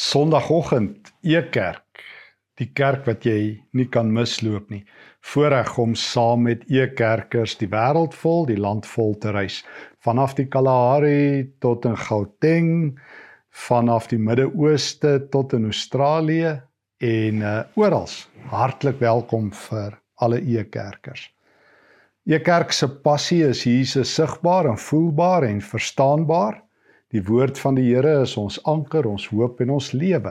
Sondagoggend 0.00 1.10
Ekerk, 1.20 2.00
die 2.56 2.70
kerk 2.72 3.02
wat 3.04 3.26
jy 3.28 3.58
nie 3.76 3.84
kan 3.92 4.08
misloop 4.16 4.70
nie. 4.72 4.80
Voorreg 5.28 5.74
om 5.82 5.92
saam 5.92 6.46
met 6.46 6.62
Ekerkers 6.72 7.58
die 7.60 7.68
wêreld 7.68 8.16
vol, 8.16 8.46
die 8.48 8.56
land 8.56 8.88
vol 8.88 9.12
te 9.20 9.34
reis, 9.36 9.58
vanaf 10.00 10.32
die 10.38 10.46
Kalahari 10.48 11.50
tot 11.60 11.84
in 11.84 11.98
Gauteng, 12.00 12.70
vanaf 13.66 14.08
die 14.08 14.22
Midde-Ooste 14.24 15.18
tot 15.36 15.52
in 15.58 15.68
Australië 15.68 16.54
en 17.04 17.44
uh, 17.44 17.52
oral. 17.76 18.08
Hartlik 18.54 19.04
welkom 19.04 19.52
vir 19.66 20.00
alle 20.24 20.40
Ekerkers. 20.40 21.28
Ekerk 22.24 22.72
se 22.72 22.88
passie 23.04 23.42
is 23.44 23.66
Jesus 23.68 24.16
sigbaar 24.16 24.72
en 24.72 24.80
voelbaar 24.80 25.44
en 25.52 25.60
verstaanbaar. 25.60 26.62
Die 27.10 27.22
woord 27.26 27.58
van 27.58 27.74
die 27.74 27.88
Here 27.88 28.20
is 28.22 28.36
ons 28.38 28.60
anker, 28.70 29.08
ons 29.10 29.24
hoop 29.32 29.58
en 29.64 29.72
ons 29.74 29.88
lewe. 29.98 30.30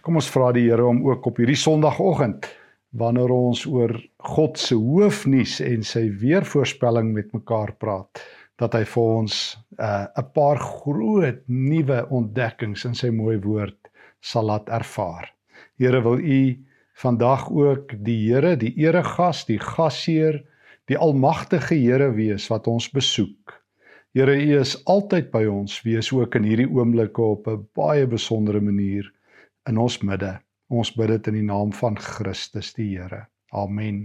Kom 0.00 0.16
ons 0.16 0.28
vra 0.32 0.48
die 0.56 0.64
Here 0.64 0.86
om 0.88 1.02
ook 1.04 1.26
op 1.28 1.42
hierdie 1.42 1.58
Sondagoggend 1.60 2.48
wanneer 2.96 3.28
ons 3.34 3.66
oor 3.68 3.92
God 4.24 4.56
se 4.56 4.78
hoofnuus 4.80 5.58
en 5.60 5.84
sy 5.84 6.06
weervoorspelling 6.22 7.10
met 7.12 7.34
mekaar 7.36 7.74
praat, 7.76 8.22
dat 8.56 8.72
hy 8.78 8.86
vir 8.88 9.10
ons 9.18 9.34
uh, 9.76 10.08
'n 10.08 10.22
uh, 10.22 10.24
paar 10.32 10.56
groot 10.62 11.42
nuwe 11.52 11.98
ontdekkings 12.08 12.86
in 12.88 12.96
sy 12.96 13.10
mooi 13.12 13.36
woord 13.44 13.92
sal 14.24 14.48
laat 14.48 14.72
ervaar. 14.72 15.28
Here 15.76 16.00
wil 16.00 16.16
U 16.16 16.40
vandag 16.96 17.50
ook 17.52 17.92
die 18.00 18.16
Here, 18.24 18.56
die 18.56 18.72
eregas, 18.80 19.44
die 19.44 19.60
gasheer, 19.60 20.40
die 20.88 20.96
almagtige 20.96 21.76
Here 21.76 22.08
wees 22.16 22.48
wat 22.48 22.66
ons 22.72 22.88
besoek. 22.88 23.60
Here 24.16 24.32
U 24.32 24.52
is 24.56 24.70
altyd 24.88 25.26
by 25.28 25.42
ons, 25.44 25.82
wees 25.84 26.08
ook 26.08 26.38
in 26.38 26.46
hierdie 26.48 26.70
oomblikke 26.72 27.20
op 27.20 27.48
'n 27.52 27.66
baie 27.76 28.06
besondere 28.08 28.62
manier 28.64 29.10
in 29.68 29.76
ons 29.76 29.98
midde. 30.00 30.30
Ons 30.72 30.90
bid 30.96 31.08
dit 31.08 31.26
in 31.26 31.34
die 31.36 31.42
naam 31.44 31.72
van 31.72 31.98
Christus 32.00 32.72
die 32.72 32.96
Here. 32.96 33.26
Amen. 33.52 33.98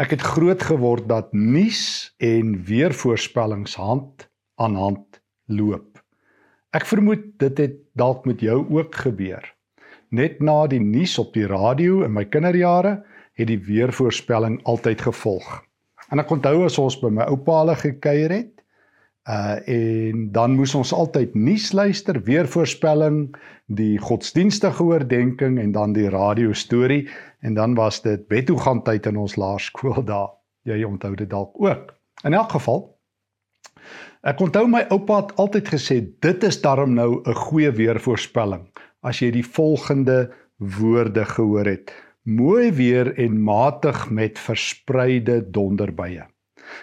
Ek 0.00 0.16
het 0.16 0.24
groot 0.24 0.62
geword 0.62 1.04
dat 1.08 1.34
nuus 1.34 2.14
en 2.16 2.64
weervoorspellings 2.64 3.76
hand 3.76 4.26
aan 4.56 4.74
hand 4.74 5.20
loop. 5.44 6.00
Ek 6.72 6.86
vermoed 6.86 7.38
dit 7.38 7.58
het 7.58 7.76
dalk 7.92 8.24
met 8.24 8.40
jou 8.40 8.64
ook 8.72 8.94
gebeur. 8.94 9.44
Net 10.08 10.40
na 10.40 10.66
die 10.66 10.80
nuus 10.80 11.18
op 11.18 11.34
die 11.34 11.46
radio 11.46 12.00
in 12.08 12.16
my 12.16 12.24
kinderjare 12.24 13.04
het 13.34 13.46
die 13.52 13.60
weervoorspelling 13.60 14.62
altyd 14.64 15.00
gevolg. 15.12 15.60
En 16.12 16.20
ek 16.20 16.30
onthou 16.30 16.64
as 16.66 16.78
ons 16.78 16.96
by 17.00 17.10
my 17.10 17.28
oupa 17.32 17.62
hulle 17.62 17.76
gekuier 17.80 18.30
het, 18.30 18.52
uh 19.24 19.56
en 19.72 20.26
dan 20.36 20.52
moes 20.58 20.74
ons 20.76 20.92
altyd 20.92 21.34
nuus 21.34 21.70
luister, 21.72 22.18
weer 22.26 22.48
voorspelling, 22.48 23.30
die 23.66 23.96
godsdienstige 23.98 24.84
oordeenking 24.84 25.56
en 25.58 25.72
dan 25.72 25.94
die 25.96 26.10
radio 26.12 26.52
storie 26.52 27.08
en 27.40 27.54
dan 27.54 27.74
was 27.74 28.02
dit 28.04 28.28
bed 28.28 28.46
toe 28.46 28.58
gaan 28.60 28.82
tyd 28.84 29.06
in 29.06 29.16
ons 29.16 29.36
laerskool 29.40 30.04
daar. 30.12 30.34
Jy 30.64 30.84
onthou 30.84 31.14
dit 31.16 31.28
dalk 31.28 31.56
ook. 31.60 31.94
In 32.24 32.34
elk 32.34 32.52
geval 32.56 32.94
Ek 34.24 34.40
onthou 34.40 34.64
my 34.72 34.86
oupa 34.88 35.18
het 35.20 35.34
altyd 35.36 35.66
gesê 35.68 35.98
dit 36.24 36.44
is 36.48 36.60
darm 36.62 36.94
nou 36.96 37.20
'n 37.20 37.34
goeie 37.34 37.70
weervoorspelling 37.70 38.64
as 39.02 39.20
jy 39.20 39.30
die 39.30 39.44
volgende 39.44 40.32
woorde 40.56 41.24
gehoor 41.24 41.68
het 41.68 41.92
mooi 42.24 42.72
weer 42.72 43.12
en 43.18 43.42
matig 43.42 44.10
met 44.10 44.38
verspreide 44.38 45.50
donderbuie. 45.50 46.24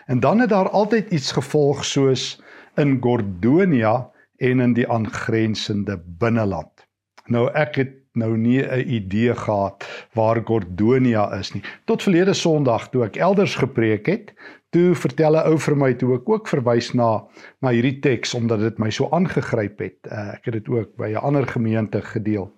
En 0.06 0.20
dan 0.20 0.40
het 0.40 0.50
daar 0.50 0.70
altyd 0.70 1.12
iets 1.12 1.32
gevolg 1.32 1.86
soos 1.86 2.42
in 2.76 2.98
Gordonia 3.02 4.12
en 4.38 4.60
in 4.60 4.74
die 4.74 4.90
aangrensende 4.90 6.02
binneland. 6.06 6.86
Nou 7.26 7.50
ek 7.54 7.76
het 7.76 7.98
nou 8.14 8.38
nie 8.38 8.62
'n 8.62 8.88
idee 8.88 9.36
gehad 9.36 10.08
waar 10.14 10.42
Gordonia 10.46 11.34
is 11.40 11.54
nie. 11.54 11.64
Tot 11.86 12.04
verlede 12.04 12.34
Sondag 12.34 12.90
toe 12.90 13.04
ek 13.04 13.16
elders 13.16 13.56
gepreek 13.56 14.06
het, 14.06 14.34
toe 14.70 14.96
vertel 14.96 15.36
'n 15.36 15.48
ou 15.48 15.58
vir 15.58 15.76
my 15.78 15.94
toe 15.94 16.16
ek 16.16 16.30
ook 16.30 16.48
verwys 16.48 16.94
na 16.94 17.28
na 17.62 17.70
hierdie 17.70 18.00
teks 18.00 18.34
omdat 18.34 18.60
dit 18.60 18.80
my 18.80 18.90
so 18.90 19.10
aangegryp 19.12 19.80
het. 19.80 19.98
Uh, 20.12 20.34
ek 20.34 20.46
het 20.46 20.54
dit 20.54 20.70
ook 20.70 20.96
by 20.96 21.12
'n 21.12 21.24
ander 21.24 21.48
gemeente 21.48 22.02
gedeel. 22.02 22.54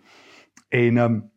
En 0.70 0.98
ehm 0.98 1.14
um, 1.14 1.33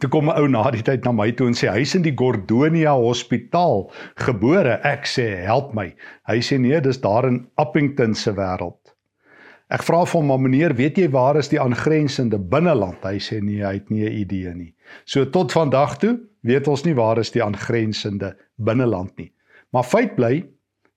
Toe 0.00 0.10
kom 0.10 0.28
'n 0.28 0.36
ou 0.36 0.48
na 0.48 0.70
die 0.70 0.82
tyd 0.82 1.04
na 1.04 1.12
my 1.12 1.30
toe 1.32 1.46
en 1.48 1.54
sê 1.54 1.70
hy's 1.72 1.94
in 1.94 2.02
die 2.02 2.14
Gordonia 2.14 2.92
Hospitaal 2.92 3.90
gebore. 4.16 4.80
Ek 4.84 5.06
sê 5.06 5.44
help 5.44 5.72
my. 5.74 5.94
Hy 6.28 6.38
sê 6.40 6.58
nee, 6.60 6.80
dis 6.80 7.00
daar 7.00 7.26
in 7.26 7.46
Appington 7.56 8.14
se 8.14 8.32
wêreld. 8.32 8.92
Ek 9.70 9.82
vra 9.82 10.04
vir 10.04 10.20
hom, 10.20 10.42
"Meneer, 10.42 10.74
weet 10.76 10.98
jy 10.98 11.08
waar 11.10 11.36
is 11.36 11.48
die 11.48 11.60
aangrensende 11.60 12.38
binneland?" 12.38 13.02
Hy 13.02 13.18
sê 13.18 13.42
nee, 13.42 13.64
hy 13.64 13.74
het 13.74 13.90
nie 13.90 14.04
'n 14.04 14.12
idee 14.12 14.54
nie. 14.54 14.74
So 15.04 15.24
tot 15.24 15.52
vandag 15.52 15.98
toe 15.98 16.20
weet 16.42 16.68
ons 16.68 16.84
nie 16.84 16.94
waar 16.94 17.18
is 17.18 17.30
die 17.30 17.42
aangrensende 17.42 18.36
binneland 18.58 19.16
nie. 19.16 19.32
Maar 19.72 19.84
feit 19.84 20.14
bly, 20.16 20.44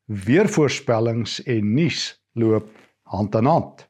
weervoorspellings 0.05 1.43
en 1.45 1.73
nuus 1.73 2.19
loop 2.33 2.69
hand 3.03 3.35
aan 3.35 3.45
hand. 3.45 3.87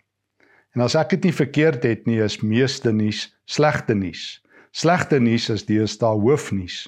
En 0.75 0.81
as 0.81 0.96
ek 0.96 1.09
dit 1.09 1.24
nie 1.24 1.34
verkeerd 1.34 1.84
het 1.84 2.06
nie, 2.06 2.19
is 2.22 2.42
meeste 2.42 2.92
nuus 2.92 3.28
slegte 3.46 3.96
nuus. 3.96 4.42
Slegte 4.72 5.19
nuus 5.19 5.50
is 5.50 5.66
deesdae 5.66 6.19
hoofnuus. 6.19 6.88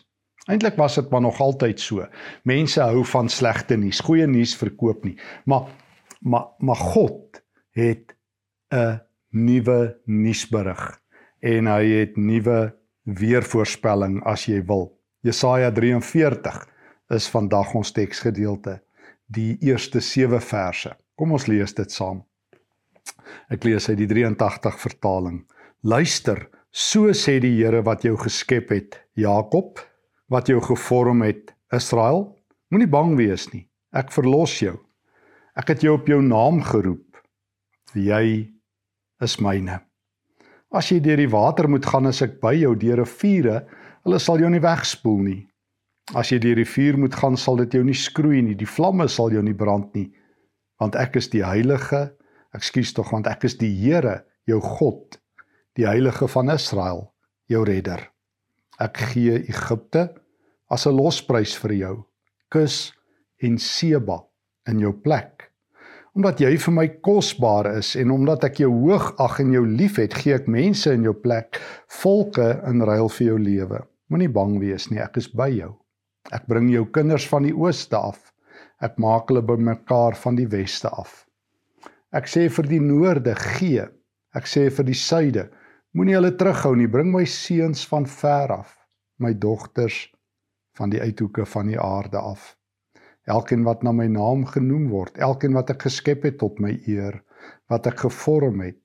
Eintlik 0.49 0.77
was 0.77 0.95
dit 0.97 1.09
maar 1.09 1.21
nog 1.21 1.39
altyd 1.41 1.79
so. 1.79 2.07
Mense 2.43 2.81
hou 2.81 3.05
van 3.05 3.29
slegte 3.29 3.77
nuus. 3.77 3.99
Goeie 3.99 4.27
nuus 4.27 4.55
verkoop 4.57 5.05
nie. 5.05 5.17
Maar 5.45 5.69
maar 6.21 6.51
maar 6.59 6.75
God 6.75 7.41
het 7.73 8.15
'n 8.73 9.01
nuwe 9.29 9.97
nuusberig 10.05 11.01
en 11.39 11.67
hy 11.67 11.85
het 11.85 12.17
nuwe 12.17 12.75
weervoorspelling 13.03 14.23
as 14.23 14.45
jy 14.45 14.61
wil. 14.65 14.99
Jesaja 15.21 15.71
43 15.71 16.67
is 17.09 17.27
vandag 17.29 17.73
ons 17.73 17.91
teksgedeelte, 17.91 18.81
die 19.25 19.57
eerste 19.61 19.99
7 19.99 20.41
verse. 20.41 20.95
Kom 21.15 21.31
ons 21.31 21.47
lees 21.47 21.73
dit 21.73 21.91
saam. 21.91 22.23
Ek 23.49 23.63
lees 23.63 23.89
uit 23.89 23.97
die 23.97 24.07
83 24.07 24.79
vertaling. 24.79 25.43
Luister 25.81 26.49
So 26.71 27.11
sê 27.11 27.41
die 27.43 27.57
Here 27.57 27.81
wat 27.83 28.05
jou 28.07 28.13
geskep 28.15 28.69
het, 28.71 28.95
Jakob, 29.19 29.81
wat 30.31 30.47
jou 30.47 30.61
gevorm 30.63 31.19
het, 31.25 31.51
Israel, 31.75 32.29
moenie 32.71 32.87
bang 32.87 33.17
wees 33.19 33.49
nie. 33.51 33.65
Ek 33.91 34.13
verlos 34.15 34.53
jou. 34.63 34.77
Ek 35.59 35.73
het 35.73 35.83
jou 35.83 35.97
op 35.97 36.07
jou 36.07 36.21
naam 36.23 36.61
geroep. 36.63 37.19
Jy 37.91 38.47
is 39.19 39.35
myne. 39.43 39.81
As 40.71 40.87
jy 40.87 41.01
deur 41.03 41.19
die 41.19 41.27
water 41.27 41.67
moet 41.67 41.83
gaan, 41.83 42.07
as 42.07 42.23
ek 42.23 42.39
by 42.39 42.53
jou 42.55 42.71
deur 42.79 43.03
riviere, 43.03 43.65
hulle 44.07 44.19
sal 44.23 44.39
jou 44.39 44.47
nie 44.47 44.63
wegspoel 44.63 45.19
nie. 45.27 45.41
As 46.15 46.31
jy 46.31 46.39
deur 46.39 46.63
die 46.63 46.71
vuur 46.71 47.01
moet 47.03 47.17
gaan, 47.19 47.35
sal 47.35 47.59
dit 47.59 47.75
jou 47.75 47.83
nie 47.83 47.99
skroei 47.99 48.39
nie. 48.45 48.55
Die 48.55 48.69
vlamme 48.79 49.11
sal 49.11 49.35
jou 49.35 49.43
nie 49.43 49.57
brand 49.59 49.91
nie, 49.91 50.07
want 50.79 50.95
ek 50.95 51.19
is 51.19 51.27
die 51.35 51.43
heilige, 51.43 52.13
ekskuus 52.55 52.95
tog, 52.95 53.11
want 53.11 53.27
ek 53.27 53.43
is 53.51 53.59
die 53.59 53.75
Here, 53.75 54.21
jou 54.47 54.63
God 54.63 55.19
die 55.79 55.87
heilige 55.87 56.27
van 56.27 56.51
Israel, 56.51 57.05
jou 57.47 57.63
redder. 57.67 58.03
Ek 58.81 58.97
gee 59.11 59.37
Egipte 59.39 60.09
as 60.69 60.85
'n 60.87 60.95
losprys 60.95 61.55
vir 61.55 61.73
jou, 61.73 61.95
Kus 62.49 62.93
en 63.39 63.57
Seba 63.57 64.19
in 64.67 64.79
jou 64.79 64.91
plek. 64.93 65.51
Omdat 66.15 66.39
jy 66.39 66.57
vir 66.57 66.73
my 66.73 66.87
kosbaar 66.87 67.77
is 67.77 67.95
en 67.95 68.11
omdat 68.11 68.43
ek 68.43 68.59
jou 68.59 68.71
hoog 68.71 69.13
ag 69.17 69.39
en 69.39 69.53
jou 69.53 69.65
liefhet, 69.65 70.13
gee 70.13 70.33
ek 70.33 70.47
mense 70.47 70.91
in 70.91 71.03
jou 71.03 71.13
plek, 71.13 71.61
volke 71.87 72.61
in 72.67 72.81
ruil 72.81 73.09
vir 73.09 73.27
jou 73.27 73.39
lewe. 73.39 73.79
Moenie 74.09 74.29
bang 74.29 74.59
wees 74.59 74.89
nie, 74.91 74.99
ek 74.99 75.17
is 75.17 75.27
by 75.27 75.47
jou. 75.47 75.77
Ek 76.31 76.47
bring 76.47 76.69
jou 76.69 76.85
kinders 76.85 77.27
van 77.27 77.43
die 77.43 77.55
ooste 77.55 77.95
af. 77.97 78.33
Ek 78.81 78.97
maak 78.97 79.29
hulle 79.29 79.41
bymekaar 79.41 80.15
van 80.15 80.35
die 80.35 80.47
weste 80.47 80.89
af. 80.89 81.25
Ek 82.11 82.27
sê 82.27 82.49
vir 82.49 82.67
die 82.67 82.81
noorde 82.83 83.35
gee. 83.35 83.87
Ek 84.35 84.43
sê 84.43 84.69
vir 84.69 84.83
die 84.83 84.97
suide 84.97 85.49
Moenie 85.91 86.16
hulle 86.16 86.32
terughou 86.40 86.72
nie. 86.79 86.88
Bring 86.88 87.09
my 87.11 87.26
seuns 87.28 87.84
van 87.90 88.05
ver 88.08 88.53
af, 88.55 88.76
my 89.20 89.34
dogters 89.35 90.05
van 90.79 90.93
die 90.93 91.02
uithoeke 91.03 91.43
van 91.46 91.67
die 91.67 91.79
aarde 91.79 92.20
af. 92.20 92.53
Elkeen 93.28 93.66
wat 93.67 93.84
na 93.84 93.91
my 93.91 94.08
naam 94.08 94.46
genoem 94.47 94.88
word, 94.90 95.20
elkeen 95.20 95.53
wat 95.58 95.73
ek 95.76 95.84
geskep 95.90 96.23
het 96.29 96.40
tot 96.40 96.64
my 96.64 96.72
eer, 96.88 97.20
wat 97.67 97.91
ek 97.91 98.05
gevorm 98.05 98.64
het 98.64 98.79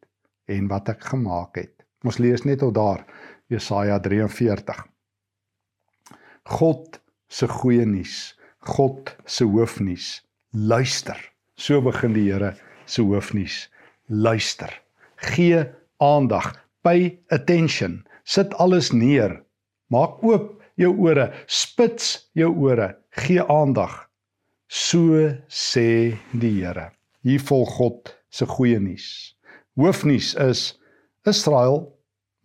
en 0.51 0.67
wat 0.73 0.91
ek 0.97 1.07
gemaak 1.13 1.63
het. 1.63 1.87
Ons 2.03 2.19
lees 2.19 2.43
net 2.43 2.61
tot 2.65 2.75
daar 2.75 3.07
Jesaja 3.55 4.01
43. 4.03 4.83
God 6.59 7.01
se 7.31 7.47
goeie 7.47 7.87
nuus, 7.87 8.35
God 8.67 9.15
se 9.25 9.47
hoofnuus. 9.47 10.11
Luister. 10.51 11.19
So 11.55 11.79
begin 11.87 12.19
die 12.19 12.27
Here 12.33 12.57
se 12.85 13.03
hoofnuus. 13.07 13.69
Luister. 14.11 14.75
Gee 15.23 15.63
aandag 16.03 16.66
pay 16.87 17.19
attention. 17.35 18.05
Sit 18.25 18.55
alles 18.63 18.93
neer. 18.95 19.41
Maak 19.91 20.23
oop 20.23 20.53
jou 20.79 20.93
ore, 21.03 21.31
spits 21.51 22.29
jou 22.39 22.53
ore, 22.63 22.93
gee 23.25 23.43
aandag. 23.43 24.05
So 24.71 25.31
sê 25.51 26.15
die 26.35 26.53
Here. 26.61 26.91
Hier 27.27 27.43
volg 27.43 27.73
God 27.79 28.13
se 28.31 28.47
goeie 28.47 28.79
nuus. 28.83 29.35
Hoofnuus 29.79 30.35
is 30.43 30.63
Israel 31.27 31.89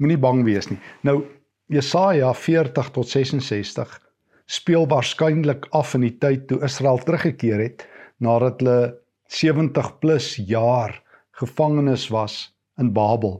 moenie 0.01 0.17
bang 0.21 0.41
wees 0.45 0.69
nie. 0.71 0.79
Nou 1.05 1.21
Jesaja 1.71 2.31
40 2.33 2.89
tot 2.95 3.09
66 3.09 3.93
speel 4.49 4.87
waarskynlik 4.89 5.69
af 5.77 5.93
in 5.95 6.05
die 6.07 6.15
tyd 6.17 6.47
toe 6.49 6.59
Israel 6.65 6.99
teruggekeer 7.05 7.61
het 7.61 7.85
nadat 8.21 8.61
hulle 8.61 8.79
70 9.31 9.93
plus 10.01 10.33
jaar 10.49 10.97
gevangenes 11.37 12.09
was 12.11 12.49
in 12.81 12.91
Babel. 12.93 13.39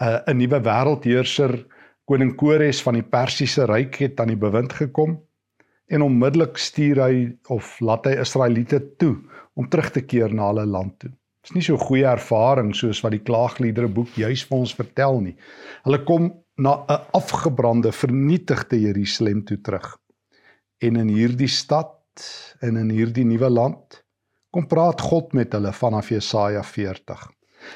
'n 0.00 0.06
uh, 0.06 0.20
'n 0.26 0.36
nuwe 0.36 0.60
wêreldheerser 0.64 1.52
koning 2.04 2.34
Kores 2.36 2.82
van 2.82 2.96
die 2.98 3.06
Persiese 3.06 3.66
ryk 3.68 4.00
het 4.02 4.20
aan 4.20 4.32
die 4.32 4.40
bewind 4.40 4.72
gekom 4.72 5.18
en 5.90 6.02
onmiddellik 6.02 6.58
stuur 6.58 7.00
hy 7.04 7.14
of 7.48 7.76
laat 7.80 8.06
hy 8.06 8.16
Israeliete 8.22 8.80
toe 8.98 9.16
om 9.54 9.68
terug 9.68 9.90
te 9.94 10.02
keer 10.02 10.34
na 10.34 10.48
hulle 10.50 10.66
land 10.66 10.98
toe. 10.98 11.10
Dit 11.10 11.50
is 11.50 11.56
nie 11.56 11.64
so 11.64 11.80
goeie 11.80 12.06
ervaring 12.06 12.74
soos 12.76 13.00
wat 13.04 13.14
die 13.16 13.24
klaagliedere 13.24 13.88
boek 13.88 14.12
juis 14.18 14.44
vir 14.48 14.58
ons 14.58 14.74
vertel 14.76 15.20
nie. 15.24 15.36
Hulle 15.86 16.02
kom 16.04 16.30
na 16.56 16.84
'n 16.88 17.00
afgebrande, 17.16 17.92
vernietigde 17.92 18.80
Jerusalem 18.80 19.44
toe 19.44 19.60
terug. 19.60 19.98
En 20.80 20.96
in 20.96 21.08
hierdie 21.08 21.48
stad 21.48 21.96
en 22.60 22.76
in 22.76 22.90
hierdie 22.90 23.24
nuwe 23.24 23.50
land 23.50 24.04
kom 24.50 24.66
praat 24.66 25.00
God 25.00 25.32
met 25.32 25.52
hulle 25.52 25.72
vanaf 25.72 26.08
Jesaja 26.08 26.62
40. 26.62 27.30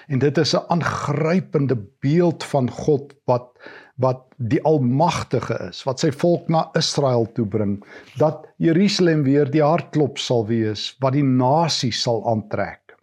En 0.09 0.19
dit 0.19 0.39
is 0.39 0.55
'n 0.55 0.67
aangrypende 0.69 1.77
beeld 2.01 2.45
van 2.45 2.71
God 2.71 3.15
wat 3.25 3.59
wat 3.97 4.25
die 4.37 4.63
almagtige 4.63 5.55
is, 5.69 5.85
wat 5.87 6.01
sy 6.03 6.11
volk 6.11 6.49
na 6.49 6.65
Israel 6.75 7.29
toe 7.33 7.47
bring, 7.47 7.77
dat 8.19 8.47
Jerusalem 8.59 9.23
weer 9.23 9.51
die 9.51 9.63
hartklop 9.63 10.19
sal 10.19 10.47
wees 10.47 10.97
wat 10.99 11.13
die 11.13 11.23
nasie 11.23 11.93
sal 11.93 12.25
aantrek. 12.31 12.97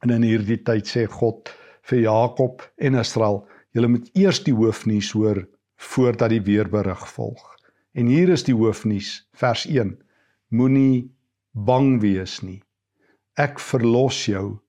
En 0.00 0.10
in 0.10 0.24
hierdie 0.24 0.62
tyd 0.64 0.88
sê 0.88 1.04
God 1.04 1.52
vir 1.82 2.00
Jakob 2.00 2.64
en 2.78 2.94
Israel, 2.94 3.42
julle 3.76 3.88
moet 3.92 4.08
eers 4.16 4.40
die 4.44 4.54
hoofnuus 4.56 5.12
hoor 5.12 5.44
voordat 5.76 6.32
die 6.32 6.42
weerberig 6.48 7.04
volg. 7.08 7.44
En 7.92 8.06
hier 8.06 8.28
is 8.32 8.44
die 8.46 8.54
hoofnuus, 8.54 9.26
vers 9.36 9.66
1. 9.66 9.98
Moenie 10.48 11.10
bang 11.52 12.00
wees 12.00 12.40
nie. 12.42 12.60
Ek 13.36 13.60
verlos 13.60 14.24
jou 14.28 14.60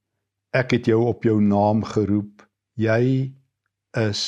Ek 0.52 0.74
het 0.76 0.88
jou 0.90 1.06
op 1.08 1.24
jou 1.24 1.38
naam 1.40 1.84
geroep. 1.88 2.44
Jy 2.76 3.32
is 3.96 4.24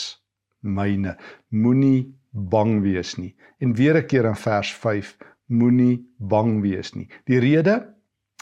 myne. 0.64 1.18
Moenie 1.52 2.14
bang 2.32 2.80
wees 2.84 3.18
nie. 3.20 3.34
En 3.60 3.76
weer 3.76 3.98
'n 3.98 4.08
keer 4.08 4.26
in 4.26 4.36
vers 4.36 4.72
5, 4.74 5.18
moenie 5.48 6.06
bang 6.20 6.62
wees 6.62 6.94
nie. 6.96 7.10
Die 7.26 7.40
rede, 7.40 7.94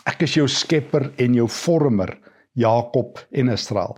ek 0.05 0.21
is 0.21 0.33
jou 0.33 0.47
skepper 0.47 1.11
en 1.17 1.33
jou 1.33 1.47
vormer, 1.47 2.17
Jakob 2.53 3.19
en 3.31 3.49
Israel. 3.49 3.97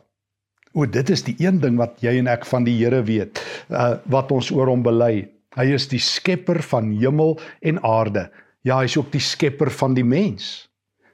O, 0.74 0.86
dit 0.86 1.10
is 1.10 1.24
die 1.24 1.36
een 1.40 1.60
ding 1.60 1.78
wat 1.78 2.02
jy 2.02 2.18
en 2.18 2.28
ek 2.28 2.46
van 2.46 2.64
die 2.64 2.78
Here 2.78 3.04
weet, 3.04 3.40
uh, 3.70 3.98
wat 4.06 4.32
ons 4.32 4.52
oor 4.52 4.68
hom 4.68 4.84
bely. 4.84 5.30
Hy 5.56 5.74
is 5.74 5.88
die 5.88 6.00
skepper 6.00 6.62
van 6.62 6.92
hemel 6.92 7.40
en 7.62 7.84
aarde. 7.84 8.32
Ja, 8.64 8.80
hy 8.80 8.86
is 8.86 8.98
ook 8.98 9.12
die 9.12 9.22
skepper 9.22 9.70
van 9.70 9.94
die 9.94 10.04
mens. 10.04 10.70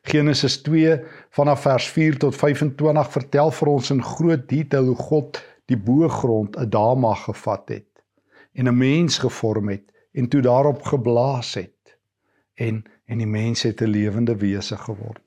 Genesis 0.08 0.62
2 0.64 1.00
vanaf 1.36 1.62
vers 1.62 1.88
4 1.96 2.18
tot 2.18 2.36
25 2.36 3.12
vertel 3.12 3.52
vir 3.52 3.72
ons 3.72 3.92
in 3.94 4.04
groot 4.04 4.46
detail 4.50 4.92
hoe 4.92 4.96
God 5.10 5.42
die 5.70 5.78
boogrond 5.78 6.58
Adama 6.58 7.14
gevat 7.14 7.70
het 7.70 8.04
en 8.54 8.68
'n 8.68 8.78
mens 8.78 9.18
gevorm 9.18 9.70
het 9.70 9.92
en 10.14 10.28
toe 10.28 10.42
daarop 10.42 10.82
geblaas 10.84 11.54
het 11.54 11.98
en 12.56 12.84
en 13.06 13.18
die 13.18 13.28
mens 13.28 13.62
het 13.62 13.82
'n 13.82 13.90
lewende 13.90 14.36
wese 14.36 14.78
geword. 14.78 15.26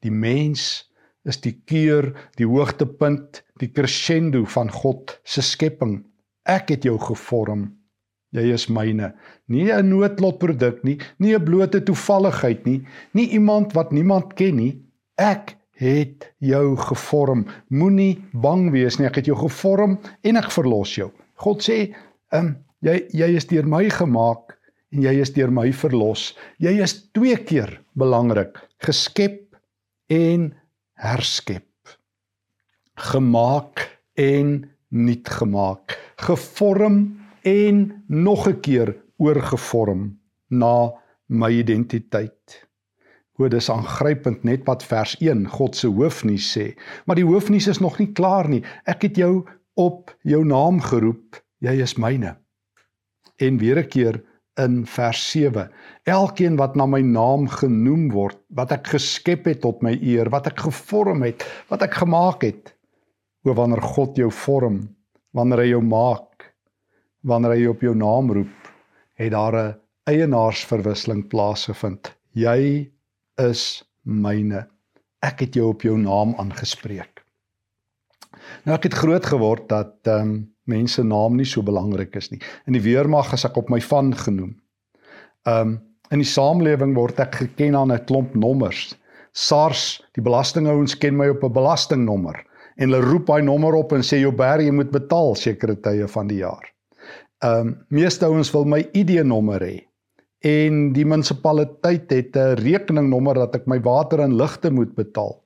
Die 0.00 0.10
mens 0.10 0.92
is 1.24 1.40
die 1.40 1.62
keur, 1.64 2.30
die 2.34 2.46
hoogtepunt, 2.46 3.44
die 3.56 3.72
crescendo 3.72 4.44
van 4.44 4.70
God 4.70 5.20
se 5.22 5.42
skepping. 5.42 6.04
Ek 6.42 6.68
het 6.68 6.82
jou 6.82 6.98
gevorm 6.98 7.82
Jy 8.32 8.54
is 8.54 8.68
myne. 8.72 9.12
Nie 9.52 9.72
'n 9.72 9.88
noodlotproduk 9.88 10.82
nie, 10.84 10.98
nie 11.18 11.34
'n 11.36 11.44
blote 11.44 11.82
toevalligheid 11.82 12.64
nie, 12.64 12.86
nie 13.12 13.28
iemand 13.28 13.72
wat 13.72 13.92
niemand 13.92 14.34
ken 14.34 14.56
nie. 14.56 14.80
Ek 15.22 15.54
het 15.78 16.26
jou 16.42 16.76
gevorm. 16.78 17.46
Moenie 17.70 18.16
bang 18.32 18.70
wees 18.74 18.98
nie. 18.98 19.06
Ek 19.06 19.20
het 19.20 19.28
jou 19.30 19.36
gevorm 19.38 19.98
en 20.26 20.40
ek 20.40 20.50
verlos 20.50 20.96
jou. 20.98 21.10
God 21.44 21.62
sê, 21.62 21.94
"Ehm 22.32 22.46
um, 22.46 22.56
jy 22.82 23.06
jy 23.14 23.36
is 23.36 23.46
deur 23.46 23.66
my 23.66 23.88
gemaak 23.90 24.58
en 24.92 25.02
jy 25.02 25.14
is 25.22 25.32
deur 25.32 25.50
my 25.50 25.70
verlos. 25.72 26.32
Jy 26.58 26.82
is 26.82 26.94
twee 27.16 27.36
keer 27.36 27.80
belangrik, 27.98 28.58
geskep 28.84 29.56
en 30.12 30.52
herskep. 31.00 31.68
Gemaak 33.12 33.86
en 34.20 34.70
nuut 34.90 35.28
gemaak. 35.28 35.96
Gevorm 36.16 37.18
en 37.44 38.04
nog 38.08 38.48
'n 38.48 38.60
keer 38.60 38.96
oorgevorm 39.18 40.18
na 40.50 40.92
my 41.28 41.50
identiteit. 41.50 42.66
O, 43.42 43.48
dis 43.50 43.70
aangrypend 43.72 44.44
net 44.46 44.66
wat 44.68 44.84
vers 44.86 45.16
1 45.18 45.48
God 45.56 45.74
se 45.78 45.88
hoofnuus 45.90 46.46
sê. 46.54 46.72
Maar 47.06 47.18
die 47.18 47.26
hoofnuus 47.26 47.66
is 47.72 47.80
nog 47.82 47.98
nie 47.98 48.12
klaar 48.14 48.48
nie. 48.48 48.62
Ek 48.86 49.02
het 49.08 49.18
jou 49.18 49.42
op 49.74 50.12
jou 50.22 50.44
naam 50.46 50.78
geroep. 50.84 51.40
Jy 51.62 51.80
is 51.82 51.96
myne. 51.98 52.36
En 53.42 53.58
weer 53.58 53.82
'n 53.82 53.88
keer 53.88 54.22
in 54.60 54.86
vers 54.86 55.30
7. 55.30 55.70
Elkeen 56.04 56.56
wat 56.56 56.76
na 56.76 56.86
my 56.86 57.00
naam 57.00 57.48
genoem 57.48 58.10
word, 58.12 58.38
wat 58.48 58.72
ek 58.72 58.92
geskep 58.94 59.44
het 59.48 59.62
tot 59.64 59.82
my 59.82 59.96
eer, 60.02 60.30
wat 60.30 60.46
ek 60.46 60.60
gevorm 60.60 61.22
het, 61.22 61.44
wat 61.68 61.82
ek 61.82 61.94
gemaak 61.94 62.42
het. 62.42 62.74
O 63.44 63.54
wanneer 63.54 63.82
God 63.82 64.16
jou 64.16 64.30
vorm, 64.30 64.94
wanneer 65.32 65.58
hy 65.58 65.68
jou 65.72 65.82
maak, 65.82 66.52
wanneer 67.24 67.56
hy 67.56 67.66
op 67.66 67.80
jou 67.82 67.94
naam 67.94 68.30
roep, 68.30 68.70
het 69.18 69.32
daar 69.32 69.56
'n 69.56 69.74
eienaarsverwisseling 70.06 71.28
plaasgevind. 71.28 72.12
Jy 72.34 72.91
is 73.40 73.82
myne. 74.02 74.66
Ek 75.22 75.40
het 75.40 75.54
jou 75.54 75.68
op 75.72 75.82
jou 75.82 75.96
naam 75.98 76.34
aangespreek. 76.38 77.22
Nou 78.66 78.76
ek 78.76 78.88
het 78.90 78.98
groot 78.98 79.26
geword 79.26 79.68
dat 79.70 79.94
ehm 80.06 80.20
um, 80.20 80.40
mense 80.70 81.02
naam 81.02 81.34
nie 81.36 81.46
so 81.48 81.62
belangrik 81.62 82.14
is 82.16 82.30
nie. 82.30 82.38
In 82.70 82.76
die 82.76 82.82
weermag 82.84 83.32
as 83.34 83.44
ek 83.44 83.56
op 83.58 83.70
my 83.70 83.80
van 83.80 84.12
genoem. 84.14 84.54
Ehm 85.46 85.60
um, 85.60 85.80
in 86.12 86.20
die 86.20 86.28
samelewing 86.28 86.92
word 86.94 87.20
ek 87.20 87.38
geken 87.40 87.76
aan 87.76 87.92
'n 87.92 88.04
klomp 88.04 88.34
nommers. 88.34 88.92
SARS, 89.32 90.02
die 90.12 90.22
belastingouens 90.22 90.98
ken 90.98 91.16
my 91.16 91.28
op 91.28 91.44
'n 91.44 91.52
belastingnommer 91.52 92.44
en 92.76 92.90
hulle 92.90 93.00
roep 93.04 93.26
daai 93.26 93.42
nommer 93.42 93.74
op 93.74 93.92
en 93.92 94.04
sê 94.04 94.20
jou 94.20 94.32
berg 94.32 94.64
jy 94.64 94.72
moet 94.72 94.90
betaal 94.90 95.34
sekere 95.34 95.76
tye 95.80 96.08
van 96.08 96.26
die 96.26 96.42
jaar. 96.42 96.66
Ehm 97.42 97.60
um, 97.60 97.76
meeste 97.88 98.26
ouens 98.26 98.52
wil 98.52 98.64
my 98.64 98.88
ID-nommer 98.92 99.60
hê. 99.60 99.86
En 100.42 100.88
die 100.90 101.04
munisipaliteit 101.06 102.10
het 102.10 102.36
'n 102.36 102.58
rekeningnommer 102.58 103.34
dat 103.34 103.54
ek 103.54 103.66
my 103.66 103.80
water 103.80 104.20
en 104.20 104.34
ligte 104.34 104.70
moet 104.70 104.94
betaal. 104.94 105.38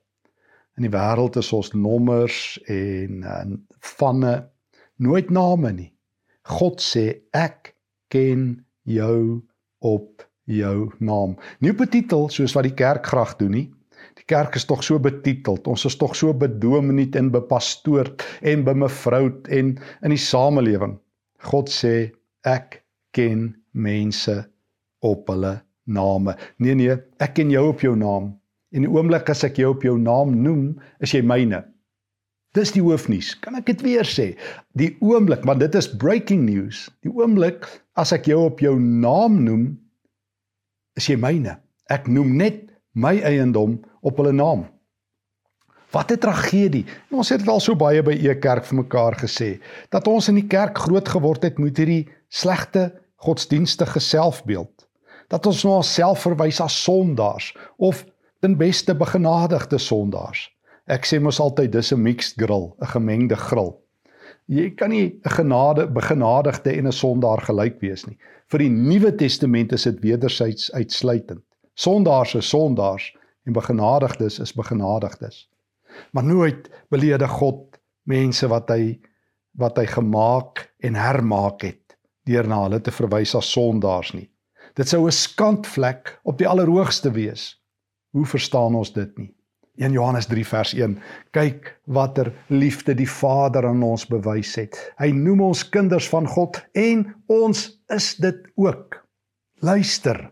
In 0.77 0.83
die 0.83 0.93
wêreld 0.93 1.35
is 1.37 1.53
ons 1.53 1.71
nommers 1.73 2.59
en 2.65 3.23
en 3.23 3.67
vanne 3.79 4.49
nooit 4.95 5.29
name 5.29 5.71
nie. 5.71 5.93
God 6.41 6.81
sê 6.81 7.21
ek 7.31 7.75
ken 8.09 8.65
jou 8.83 9.41
op 9.79 10.27
jou 10.43 10.91
naam. 10.99 11.37
Nie 11.59 11.71
op 11.71 11.81
'n 11.81 11.89
titel 11.89 12.29
soos 12.29 12.53
wat 12.53 12.63
die 12.63 12.73
kerk 12.73 13.05
graag 13.05 13.35
doen 13.35 13.51
nie. 13.51 13.73
Die 14.15 14.25
kerk 14.25 14.55
is 14.55 14.65
tog 14.65 14.83
so 14.83 14.99
betiteld. 14.99 15.67
Ons 15.67 15.85
is 15.85 15.95
tog 15.95 16.15
so 16.15 16.33
bedominee 16.33 17.09
en 17.11 17.31
bepastoord 17.31 18.23
en 18.41 18.63
bemevrou 18.63 19.31
en 19.49 19.77
in 20.01 20.09
die 20.09 20.17
samelewing. 20.17 20.97
God 21.37 21.69
sê 21.69 22.11
ek 22.41 22.83
ken 23.11 23.55
mense 23.71 24.47
op 25.05 25.27
hulle 25.31 25.61
name. 25.87 26.35
Nee 26.57 26.75
nee, 26.75 26.97
ek 27.23 27.37
ken 27.39 27.51
jou 27.53 27.67
op 27.71 27.81
jou 27.81 27.95
naam. 27.95 28.35
En 28.75 28.83
die 28.83 28.91
oomblik 28.91 29.29
as 29.31 29.45
ek 29.47 29.59
jou 29.61 29.71
op 29.75 29.83
jou 29.85 29.95
naam 29.99 30.35
noem, 30.43 30.69
is 31.03 31.13
jy 31.15 31.23
myne. 31.23 31.63
Dis 32.57 32.73
die 32.75 32.83
hoofnuus. 32.83 33.33
Kan 33.43 33.57
ek 33.59 33.67
dit 33.69 33.83
weer 33.85 34.07
sê? 34.07 34.31
Die 34.79 34.95
oomblik, 35.03 35.43
want 35.47 35.61
dit 35.61 35.75
is 35.77 35.89
breaking 36.01 36.45
news. 36.47 36.87
Die 37.05 37.11
oomblik 37.13 37.67
as 37.99 38.13
ek 38.15 38.27
jou 38.31 38.43
op 38.47 38.63
jou 38.63 38.75
naam 38.79 39.41
noem, 39.45 39.69
is 40.97 41.07
jy 41.09 41.17
myne. 41.21 41.57
Ek 41.93 42.09
noem 42.11 42.33
net 42.39 42.65
my 42.97 43.17
eiendom 43.25 43.77
op 44.01 44.19
hulle 44.19 44.33
naam. 44.35 44.65
Wat 45.93 46.11
'n 46.11 46.19
tragedie. 46.19 46.85
En 47.09 47.21
ons 47.21 47.29
het 47.29 47.39
dit 47.39 47.47
al 47.47 47.59
so 47.59 47.75
baie 47.75 48.03
by 48.03 48.11
e 48.11 48.35
kerk 48.35 48.65
vir 48.65 48.77
mekaar 48.83 49.15
gesê 49.15 49.59
dat 49.89 50.07
ons 50.07 50.27
in 50.27 50.35
die 50.35 50.47
kerk 50.47 50.77
groot 50.77 51.07
geword 51.07 51.43
het 51.43 51.59
met 51.59 51.77
hierdie 51.77 52.09
slegte 52.27 52.91
godsdienstige 53.15 53.99
selfbeeld. 53.99 54.86
Dat 55.27 55.45
ons 55.45 55.63
nou 55.63 55.75
onsself 55.81 56.23
verwys 56.25 56.61
as 56.63 56.83
sondaars 56.83 57.51
of 57.77 58.05
ten 58.39 58.57
beste 58.57 58.95
begenadigde 58.95 59.77
sondaars. 59.77 60.47
Ek 60.87 61.05
sê 61.05 61.19
mos 61.19 61.39
altyd 61.43 61.71
dis 61.71 61.91
'n 61.93 62.01
mixed 62.01 62.37
grill, 62.37 62.75
'n 62.79 62.91
gemengde 62.93 63.35
grill. 63.35 63.75
Jy 64.47 64.69
kan 64.75 64.89
nie 64.89 65.19
'n 65.25 65.29
genade 65.29 65.87
begenadigde 65.87 66.71
en 66.71 66.87
'n 66.87 66.91
sondaar 66.91 67.41
gelyk 67.41 67.81
wees 67.81 68.05
nie. 68.07 68.17
Vir 68.47 68.59
die 68.59 68.69
Nuwe 68.69 69.15
Testament 69.15 69.71
is 69.73 69.83
dit 69.83 69.99
wedersyds 69.99 70.71
uitsluitend. 70.71 71.43
Sondaars 71.75 72.35
is 72.35 72.49
sondaars 72.49 73.15
en 73.45 73.53
begenadigdes 73.53 74.39
is 74.39 74.53
begenadigdes 74.53 75.47
maar 76.11 76.23
nooit 76.23 76.69
belede 76.89 77.27
God 77.27 77.79
mense 78.03 78.47
wat 78.47 78.71
hy 78.73 78.97
wat 79.57 79.79
hy 79.79 79.87
gemaak 79.89 80.67
en 80.85 80.97
hermaak 80.99 81.63
het 81.65 81.97
deur 82.29 82.47
na 82.47 82.59
hulle 82.65 82.79
te 82.83 82.93
verwys 82.93 83.33
as 83.39 83.49
sondaars 83.49 84.11
nie. 84.13 84.27
Dit 84.77 84.87
sou 84.87 85.07
'n 85.07 85.11
skandvlek 85.11 86.19
op 86.23 86.37
die 86.37 86.47
allerhoogste 86.47 87.11
wees. 87.11 87.63
Hoe 88.13 88.25
verstaan 88.25 88.75
ons 88.75 88.93
dit 88.93 89.17
nie? 89.17 89.33
1 89.77 89.91
Johannes 89.91 90.25
3 90.25 90.45
vers 90.45 90.73
1. 90.73 90.97
Kyk 91.31 91.79
watter 91.85 92.33
liefde 92.47 92.93
die 92.93 93.09
Vader 93.09 93.65
aan 93.65 93.83
ons 93.83 94.07
bewys 94.07 94.55
het. 94.55 94.77
Hy 94.97 95.11
noem 95.13 95.41
ons 95.41 95.69
kinders 95.69 96.09
van 96.09 96.27
God 96.27 96.61
en 96.73 97.05
ons 97.25 97.81
is 97.93 98.15
dit 98.15 98.37
ook. 98.55 99.05
Luister. 99.61 100.31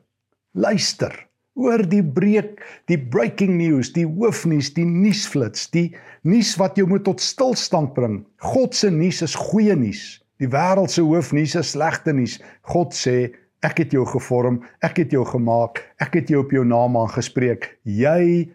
Luister. 0.54 1.28
Oor 1.56 1.90
die 1.90 2.04
breek, 2.04 2.62
die 2.86 3.00
breaking 3.00 3.58
news, 3.58 3.94
die 3.94 4.06
hoofnuus, 4.06 4.74
die 4.74 4.86
nuusflits, 4.86 5.70
die 5.72 5.96
nuus 6.22 6.56
wat 6.58 6.76
jou 6.76 6.88
moet 6.88 7.04
tot 7.04 7.22
stilstand 7.22 7.94
bring. 7.94 8.26
God 8.38 8.76
se 8.76 8.90
nuus 8.92 9.22
is 9.22 9.36
goeie 9.36 9.76
nuus. 9.76 10.22
Die 10.38 10.50
wêreld 10.52 10.92
se 10.92 11.02
hoofnuus 11.02 11.56
is 11.56 11.72
slegte 11.72 12.14
nuus. 12.14 12.42
God 12.62 12.94
sê 12.94 13.32
ek 13.66 13.82
het 13.82 13.96
jou 13.96 14.06
gevorm, 14.06 14.60
ek 14.86 15.02
het 15.02 15.14
jou 15.16 15.24
gemaak, 15.26 15.82
ek 16.04 16.20
het 16.20 16.30
jou 16.30 16.44
op 16.44 16.54
jou 16.54 16.64
naam 16.68 16.98
aangespreek. 17.00 17.72
Jy 17.84 18.52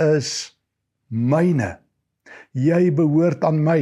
is 0.00 0.30
myne. 1.08 1.78
Jy 2.52 2.90
behoort 2.94 3.44
aan 3.46 3.62
my. 3.64 3.80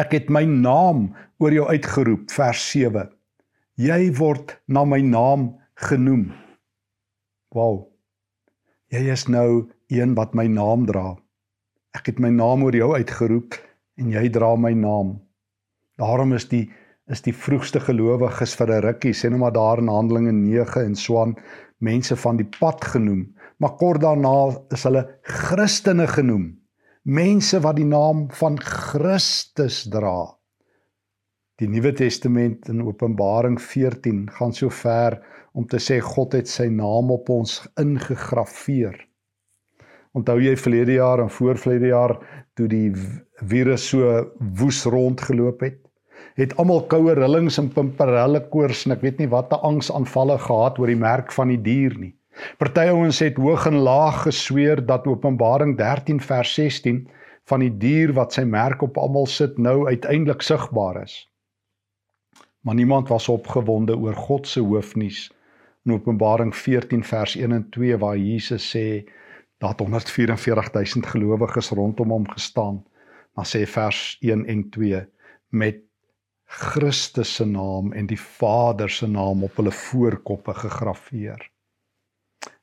Ek 0.00 0.14
het 0.16 0.30
my 0.32 0.42
naam 0.48 1.10
oor 1.42 1.54
jou 1.54 1.66
uitgeroep 1.68 2.30
vers 2.34 2.62
7. 2.72 3.08
Jy 3.80 4.00
word 4.18 4.56
na 4.68 4.84
my 4.84 5.00
naam 5.04 5.52
genoem. 5.88 6.30
Wow. 7.54 7.86
Jy 8.90 9.06
is 9.12 9.26
nou 9.30 9.70
een 9.90 10.14
wat 10.18 10.34
my 10.34 10.46
naam 10.50 10.86
dra. 10.88 11.14
Ek 11.96 12.10
het 12.12 12.20
my 12.22 12.30
naam 12.34 12.64
oor 12.66 12.76
jou 12.76 12.92
uitgeroep 12.94 13.56
en 14.00 14.12
jy 14.12 14.28
dra 14.34 14.54
my 14.56 14.72
naam. 14.76 15.18
Daarom 16.00 16.34
is 16.36 16.46
die 16.50 16.68
is 17.10 17.22
die 17.22 17.34
vroegste 17.34 17.80
gelowiges 17.80 18.54
vir 18.54 18.70
'n 18.76 18.82
rukkie 18.86 19.12
sê 19.12 19.30
nou 19.30 19.38
maar 19.38 19.52
daar 19.52 19.78
in 19.78 19.88
Handelinge 19.88 20.32
9 20.32 20.84
en 20.84 20.94
Swan 20.94 21.36
mense 21.78 22.16
van 22.16 22.36
die 22.36 22.48
pad 22.58 22.84
genoem 22.84 23.34
maar 23.60 23.76
kort 23.76 24.00
daarna 24.00 24.34
is 24.72 24.86
hulle 24.88 25.04
Christene 25.22 26.06
genoem. 26.08 26.48
Mense 27.04 27.60
wat 27.64 27.76
die 27.76 27.88
naam 27.88 28.26
van 28.40 28.56
Christus 28.60 29.82
dra. 29.92 30.32
Die 31.60 31.68
Nuwe 31.68 31.92
Testament 31.96 32.70
in 32.72 32.80
Openbaring 32.86 33.58
14 33.60 34.30
gaan 34.38 34.56
so 34.56 34.72
ver 34.72 35.18
om 35.52 35.66
te 35.68 35.80
sê 35.80 35.98
God 36.00 36.36
het 36.38 36.48
sy 36.48 36.70
naam 36.72 37.12
op 37.12 37.28
ons 37.32 37.58
ingegrafieer. 37.80 38.96
Onthou 40.16 40.38
jy 40.40 40.56
verlede 40.56 40.96
jaar 40.96 41.20
en 41.22 41.30
voorverlede 41.30 41.92
jaar 41.92 42.16
toe 42.56 42.66
die 42.68 42.88
virus 43.44 43.90
so 43.92 44.08
woes 44.56 44.86
rondgeloop 44.88 45.68
het? 45.68 45.82
Het 46.38 46.56
almal 46.56 46.84
koue 46.92 47.14
rillings 47.14 47.58
en 47.58 47.68
pimperelle 47.72 48.40
koors 48.52 48.86
en 48.86 48.96
ek 48.96 49.04
weet 49.06 49.18
nie 49.18 49.28
watter 49.28 49.58
angsaanvalle 49.66 50.38
gehad 50.38 50.78
oor 50.78 50.92
die 50.92 50.98
merk 50.98 51.32
van 51.32 51.52
die 51.52 51.60
dier 51.60 51.96
nie. 51.98 52.14
Party 52.58 52.86
ouens 52.92 53.18
het 53.20 53.36
hoog 53.36 53.66
en 53.66 53.80
laag 53.84 54.22
gesweer 54.26 54.80
dat 54.86 55.06
Openbaring 55.06 55.76
13 55.78 56.20
vers 56.20 56.54
16 56.54 57.02
van 57.50 57.64
die 57.64 57.72
dier 57.82 58.12
wat 58.16 58.32
sy 58.36 58.44
merk 58.46 58.82
op 58.86 58.98
almal 58.98 59.26
sit 59.26 59.58
nou 59.58 59.88
uiteindelik 59.88 60.42
sigbaar 60.46 61.02
is. 61.02 61.26
Maar 62.60 62.74
niemand 62.74 63.08
was 63.08 63.28
opgewonde 63.28 63.96
oor 63.96 64.14
God 64.14 64.48
se 64.48 64.60
hoofnuus 64.60 65.30
in 65.84 65.92
Openbaring 65.92 66.54
14 66.56 67.04
vers 67.04 67.36
1 67.36 67.52
en 67.52 67.68
2 67.70 67.98
waar 67.98 68.16
Jesus 68.16 68.68
sê 68.76 69.04
dat 69.58 69.80
144000 69.80 71.06
gelowiges 71.06 71.70
rondom 71.70 72.10
hom 72.10 72.28
gestaan. 72.28 72.82
Dan 73.34 73.44
sê 73.44 73.64
vers 73.66 74.16
1 74.20 74.46
en 74.46 74.68
2 74.70 75.06
met 75.48 75.80
Christus 76.50 77.34
se 77.34 77.44
naam 77.46 77.92
en 77.92 78.08
die 78.10 78.18
Vader 78.18 78.90
se 78.90 79.06
naam 79.06 79.44
op 79.46 79.56
hulle 79.60 79.70
voorkoppe 79.70 80.54
gegraveer. 80.64 81.44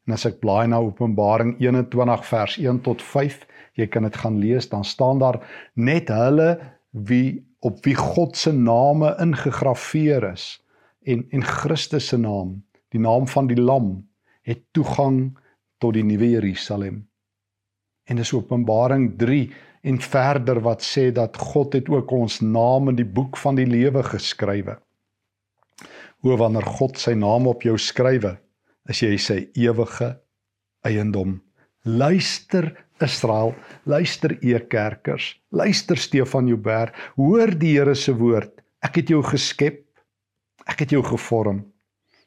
En 0.08 0.16
as 0.16 0.26
ek 0.28 0.42
blaai 0.44 0.68
na 0.68 0.82
Openbaring 0.84 1.56
21 1.64 2.26
vers 2.28 2.58
1 2.60 2.82
tot 2.84 3.04
5, 3.04 3.46
jy 3.80 3.88
kan 3.92 4.04
dit 4.04 4.18
gaan 4.20 4.40
lees, 4.44 4.68
dan 4.72 4.84
staan 4.84 5.22
daar 5.24 5.40
net 5.76 6.12
hulle 6.12 6.58
wie 6.92 7.46
op 7.64 7.80
wie 7.88 7.96
God 7.96 8.36
se 8.36 8.52
name 8.52 9.14
ingegrafieer 9.24 10.34
is 10.34 10.58
en 11.08 11.24
en 11.32 11.44
Christus 11.44 12.12
se 12.12 12.20
naam, 12.20 12.58
die 12.92 13.00
naam 13.00 13.28
van 13.28 13.48
die 13.48 13.60
lam, 13.60 14.02
het 14.44 14.66
toegang 14.76 15.38
tot 15.80 15.96
die 15.96 16.04
nuwe 16.04 16.34
Jerusalem. 16.36 17.06
En 18.08 18.20
dis 18.20 18.34
Openbaring 18.36 19.14
3 19.20 19.48
en 19.88 20.00
verder 20.04 20.60
wat 20.66 20.84
sê 20.84 21.08
dat 21.16 21.38
God 21.40 21.78
het 21.78 21.88
ook 21.90 22.12
ons 22.12 22.42
naam 22.44 22.92
in 22.92 23.00
die 23.00 23.08
boek 23.08 23.38
van 23.40 23.56
die 23.56 23.68
lewe 23.68 24.04
geskrywe. 24.04 24.76
Hoe 26.26 26.38
wanneer 26.40 26.66
God 26.80 26.98
sy 27.00 27.14
naam 27.16 27.48
op 27.48 27.64
jou 27.64 27.78
skrywe, 27.80 28.36
is 28.92 29.04
jy 29.04 29.16
sy 29.22 29.40
ewige 29.56 30.16
eiendom. 30.88 31.38
Luister 31.88 32.74
Israel, 33.04 33.54
luister 33.86 34.34
e 34.42 34.60
kerkers, 34.60 35.36
luister 35.54 35.98
Stefan 35.98 36.50
Joubert, 36.50 36.96
hoor 37.16 37.54
die 37.56 37.76
Here 37.78 37.96
se 37.96 38.16
woord. 38.18 38.52
Ek 38.84 39.00
het 39.02 39.14
jou 39.14 39.22
geskep. 39.24 39.84
Ek 40.68 40.84
het 40.84 40.92
jou 40.92 41.04
gevorm. 41.06 41.64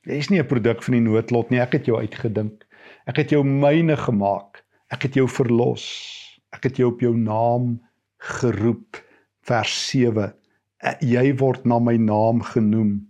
Jy 0.08 0.16
is 0.16 0.30
nie 0.30 0.40
'n 0.40 0.48
produk 0.48 0.82
van 0.82 0.94
die 0.94 1.04
noodlot 1.04 1.50
nie, 1.50 1.60
ek 1.60 1.72
het 1.72 1.86
jou 1.86 1.98
uitgedink. 2.00 2.64
Ek 3.06 3.16
het 3.16 3.30
jou 3.30 3.44
myne 3.44 3.96
gemaak. 3.96 4.64
Ek 4.90 5.02
het 5.02 5.14
jou 5.14 5.28
verlos. 5.28 6.19
Ek 6.56 6.66
het 6.68 6.80
jou 6.80 6.90
op 6.92 7.00
jou 7.00 7.14
naam 7.16 7.78
geroep. 8.18 8.98
Vers 9.46 9.74
7. 9.90 10.32
Jy 11.00 11.24
word 11.40 11.64
na 11.68 11.78
my 11.82 11.96
naam 11.96 12.42
genoem. 12.44 13.00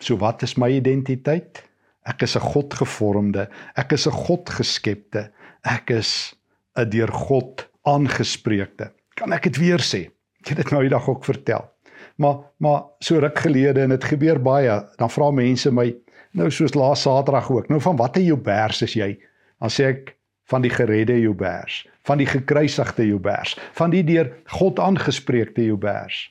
So 0.00 0.18
wat 0.20 0.42
is 0.46 0.56
my 0.60 0.70
identiteit? 0.76 1.62
Ek 2.08 2.22
is 2.22 2.36
'n 2.36 2.40
Godgevormde, 2.40 3.48
ek 3.76 3.92
is 3.92 4.06
'n 4.06 4.12
Godgeskepte, 4.12 5.30
ek 5.64 5.90
is 5.90 6.34
'n 6.76 6.88
deur 6.88 7.12
God 7.12 7.68
aangespreekte. 7.84 8.92
Kan 9.16 9.32
ek 9.32 9.42
dit 9.42 9.56
weer 9.56 9.78
sê? 9.78 10.10
Ek 10.40 10.48
het 10.48 10.56
dit 10.56 10.70
nou 10.70 10.82
die 10.82 10.94
dag 10.94 11.08
ook 11.08 11.24
vertel. 11.24 11.68
Maar 12.16 12.36
maar 12.58 12.82
so 13.00 13.18
ruk 13.18 13.38
gelede 13.38 13.80
en 13.80 13.90
dit 13.90 14.04
gebeur 14.04 14.38
baie, 14.42 14.86
dan 14.96 15.10
vra 15.10 15.30
mense 15.30 15.70
my 15.70 15.94
nou 16.32 16.50
soos 16.50 16.74
laas 16.74 17.02
Saterdag 17.02 17.50
ook. 17.50 17.68
Nou 17.68 17.80
van 17.80 17.96
watter 17.96 18.22
Joubers 18.22 18.82
is 18.82 18.94
jy? 18.94 19.18
Dan 19.60 19.70
sê 19.70 19.84
ek 19.84 20.16
van 20.48 20.64
die 20.64 20.72
geredde 20.72 21.18
Joubers, 21.20 21.82
van 22.08 22.20
die 22.20 22.28
gekruisigde 22.28 23.06
Joubers, 23.06 23.54
van 23.76 23.92
die 23.92 24.04
deur 24.04 24.30
God 24.58 24.80
aangespreekte 24.80 25.64
Joubers. 25.64 26.28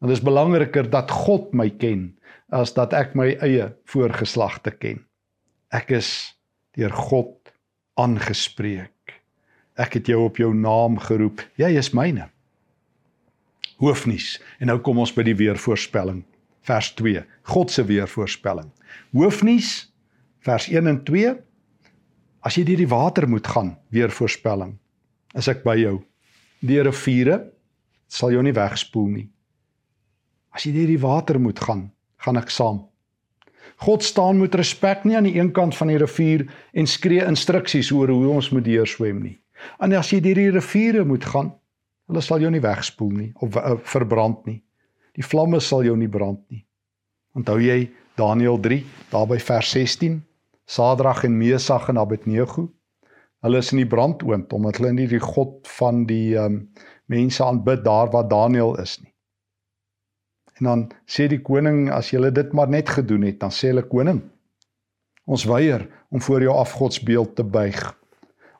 Want 0.00 0.12
dit 0.12 0.18
is 0.18 0.24
belangriker 0.24 0.88
dat 0.90 1.12
God 1.12 1.52
my 1.56 1.68
ken 1.70 2.12
as 2.54 2.74
dat 2.76 2.92
ek 2.96 3.14
my 3.18 3.34
eie 3.44 3.70
voorgeslagte 3.90 4.72
ken. 4.76 5.02
Ek 5.74 5.90
is 5.96 6.08
deur 6.76 6.92
God 6.92 7.52
aangespreek. 8.00 9.16
Ek 9.80 9.98
het 9.98 10.08
jou 10.10 10.20
op 10.26 10.38
jou 10.38 10.52
naam 10.54 10.98
geroep. 11.02 11.42
Jy 11.58 11.72
is 11.78 11.90
myne. 11.96 12.28
Hoofnuus. 13.82 14.38
En 14.62 14.70
nou 14.70 14.78
kom 14.84 15.00
ons 15.02 15.12
by 15.14 15.24
die 15.26 15.36
weervoorspelling. 15.38 16.22
Vers 16.64 16.92
2. 17.00 17.24
God 17.50 17.72
se 17.74 17.84
weervoorspelling. 17.84 18.70
Hoofnuus 19.12 19.90
vers 20.46 20.68
1 20.70 20.86
en 20.86 21.02
2. 21.04 21.34
As 22.44 22.58
jy 22.58 22.64
deur 22.68 22.82
die 22.82 22.90
water 22.90 23.24
moet 23.28 23.46
gaan, 23.48 23.74
weervoorspelling. 23.94 24.74
Is 25.34 25.48
ek 25.48 25.62
by 25.64 25.78
jou? 25.80 25.98
Deur 26.64 26.90
riviere 26.90 27.38
sal 28.12 28.34
jou 28.34 28.42
nie 28.44 28.54
wegspoel 28.54 29.06
nie. 29.08 29.28
As 30.54 30.66
jy 30.66 30.74
deur 30.76 30.92
die 30.92 31.00
water 31.00 31.40
moet 31.40 31.60
gaan, 31.64 31.88
gaan 32.20 32.38
ek 32.38 32.52
saam. 32.52 32.84
God 33.82 34.04
staan 34.04 34.38
met 34.38 34.54
respek 34.54 35.06
nie 35.08 35.16
aan 35.16 35.26
die 35.26 35.38
een 35.38 35.50
kant 35.56 35.74
van 35.76 35.90
die 35.90 35.98
rivier 35.98 36.44
en 36.76 36.86
skree 36.86 37.24
instruksies 37.24 37.90
oor 37.96 38.12
hoe 38.12 38.28
ons 38.36 38.52
moet 38.54 38.64
deur 38.64 38.86
swem 38.86 39.22
nie. 39.24 39.38
En 39.80 39.96
as 39.96 40.12
jy 40.12 40.20
deur 40.22 40.38
die 40.38 40.52
riviere 40.54 41.04
moet 41.08 41.24
gaan, 41.24 41.50
hulle 42.08 42.22
sal 42.22 42.44
jou 42.44 42.52
nie 42.52 42.62
wegspoel 42.62 43.10
nie 43.16 43.30
of 43.42 43.56
uh, 43.56 43.74
verbrand 43.88 44.44
nie. 44.46 44.60
Die 45.16 45.24
vlamme 45.24 45.60
sal 45.64 45.84
jou 45.86 45.96
nie 45.96 46.10
brand 46.10 46.42
nie. 46.52 46.64
Onthou 47.34 47.56
jy 47.62 47.88
Daniël 48.18 48.60
3, 48.62 48.82
daar 49.10 49.26
by 49.30 49.40
vers 49.42 49.72
16, 49.74 50.20
Sadrag 50.64 51.24
en 51.24 51.36
Mesag 51.38 51.88
en 51.88 51.98
Abednego? 51.98 52.68
Hulle 53.44 53.60
is 53.60 53.72
in 53.72 53.82
die 53.82 53.88
brandoond 53.88 54.52
omdat 54.56 54.78
hulle 54.80 54.94
nie 54.96 55.08
die 55.10 55.20
God 55.20 55.68
van 55.78 56.04
die 56.08 56.36
um, 56.40 56.62
mense 57.12 57.44
aanbid 57.44 57.84
daar 57.84 58.08
waar 58.12 58.28
Daniël 58.28 58.78
is 58.80 58.96
nie. 59.02 59.12
En 60.54 60.70
dan 60.70 60.84
sê 61.10 61.26
die 61.28 61.42
koning 61.42 61.90
as 61.92 62.12
jy 62.12 62.30
dit 62.30 62.52
maar 62.54 62.70
net 62.70 62.88
gedoen 62.88 63.26
het, 63.26 63.40
dan 63.42 63.52
sê 63.52 63.72
hulle 63.72 63.84
koning, 63.90 64.22
ons 65.26 65.44
weier 65.50 65.88
om 66.14 66.22
voor 66.22 66.46
jou 66.46 66.54
afgodsbeeld 66.54 67.34
te 67.36 67.44
buig. 67.44 67.80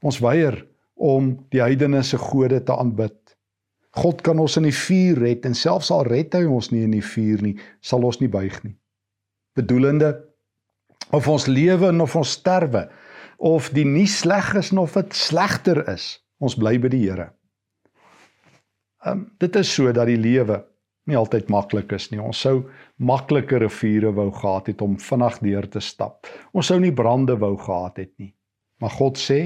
Ons 0.02 0.18
weier 0.20 0.58
om 0.94 1.32
die 1.54 1.62
heidene 1.62 2.02
se 2.02 2.18
gode 2.18 2.60
te 2.64 2.74
aanbid. 2.76 3.16
God 3.94 4.22
kan 4.26 4.40
ons 4.42 4.56
in 4.58 4.66
die 4.66 4.74
vuur 4.74 5.20
red 5.22 5.46
en 5.46 5.54
selfs 5.54 5.92
al 5.94 6.02
red 6.08 6.34
hy 6.34 6.44
ons 6.50 6.72
nie 6.72 6.82
in 6.82 6.96
die 6.96 7.04
vuur 7.04 7.44
nie, 7.46 7.54
sal 7.80 8.04
ons 8.04 8.18
nie 8.20 8.30
buig 8.30 8.56
nie. 8.66 8.74
Bedoelende 9.54 10.16
of 11.14 11.28
ons 11.30 11.46
lewe 11.46 11.90
of 12.02 12.16
ons 12.18 12.34
sterwe 12.38 12.88
of 13.38 13.70
die 13.74 13.86
nie 13.86 14.08
sleg 14.08 14.54
is 14.58 14.72
of 14.72 14.94
dit 14.94 15.16
slegter 15.16 15.82
is, 15.90 16.18
ons 16.40 16.56
bly 16.58 16.76
by 16.78 16.90
die 16.92 17.04
Here. 17.06 17.32
um, 19.04 19.26
dit 19.38 19.56
is 19.56 19.68
so 19.68 19.92
dat 19.92 20.08
die 20.08 20.16
lewe 20.16 20.62
nie 21.06 21.16
altyd 21.18 21.50
maklik 21.52 21.92
is 21.92 22.08
nie. 22.10 22.20
Ons 22.20 22.40
sou 22.46 22.62
makliker 22.96 23.60
riviere 23.60 24.14
wou 24.16 24.30
gehad 24.32 24.70
het 24.72 24.80
om 24.80 24.96
vinnig 24.96 25.36
deur 25.44 25.68
te 25.68 25.82
stap. 25.84 26.30
Ons 26.56 26.70
sou 26.72 26.78
nie 26.80 26.94
brande 26.94 27.36
wou 27.36 27.52
gehad 27.60 28.00
het 28.00 28.12
nie. 28.18 28.32
Maar 28.80 28.94
God 28.96 29.20
sê 29.20 29.40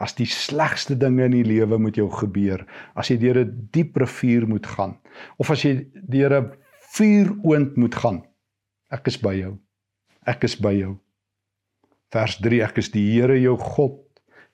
as 0.00 0.16
die 0.16 0.28
slegste 0.28 0.96
dinge 0.96 1.26
in 1.28 1.36
die 1.36 1.44
lewe 1.44 1.76
met 1.78 1.98
jou 2.00 2.08
gebeur, 2.08 2.64
as 2.96 3.10
jy 3.10 3.18
deur 3.20 3.44
'n 3.44 3.68
diep 3.72 3.96
rivier 4.00 4.48
moet 4.48 4.66
gaan 4.66 4.96
of 5.36 5.50
as 5.50 5.64
jy 5.64 5.84
deur 6.08 6.40
'n 6.40 6.52
vuuroond 6.96 7.76
moet 7.76 7.94
gaan, 7.94 8.22
ek 8.90 9.06
is 9.06 9.18
by 9.20 9.34
jou. 9.34 9.58
Ek 10.28 10.44
is 10.44 10.56
by 10.60 10.74
jou. 10.76 10.94
Vers 12.12 12.36
3 12.44 12.60
Ek 12.66 12.80
is 12.82 12.90
die 12.92 13.06
Here 13.14 13.38
jou 13.40 13.56
God, 13.56 14.00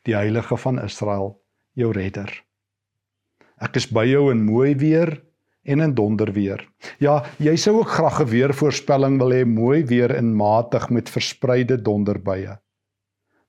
die 0.07 0.15
Heilige 0.15 0.59
van 0.61 0.79
Israel, 0.79 1.35
jou 1.75 1.91
redder. 1.97 2.31
Ek 3.59 3.79
is 3.81 3.89
by 3.89 4.05
jou 4.07 4.29
in 4.31 4.45
mooi 4.47 4.77
weer 4.79 5.17
en 5.67 5.83
in 5.83 5.95
donder 5.99 6.31
weer. 6.37 6.61
Ja, 7.03 7.25
jy 7.43 7.57
sou 7.59 7.81
ook 7.81 7.91
graag 7.97 8.21
'n 8.21 8.31
weervoorspelling 8.31 9.19
wil 9.19 9.33
hê 9.33 9.45
mooi 9.45 9.83
weer 9.85 10.15
en 10.15 10.37
matig 10.37 10.91
met 10.91 11.11
verspreide 11.11 11.83
donderbuie. 11.83 12.59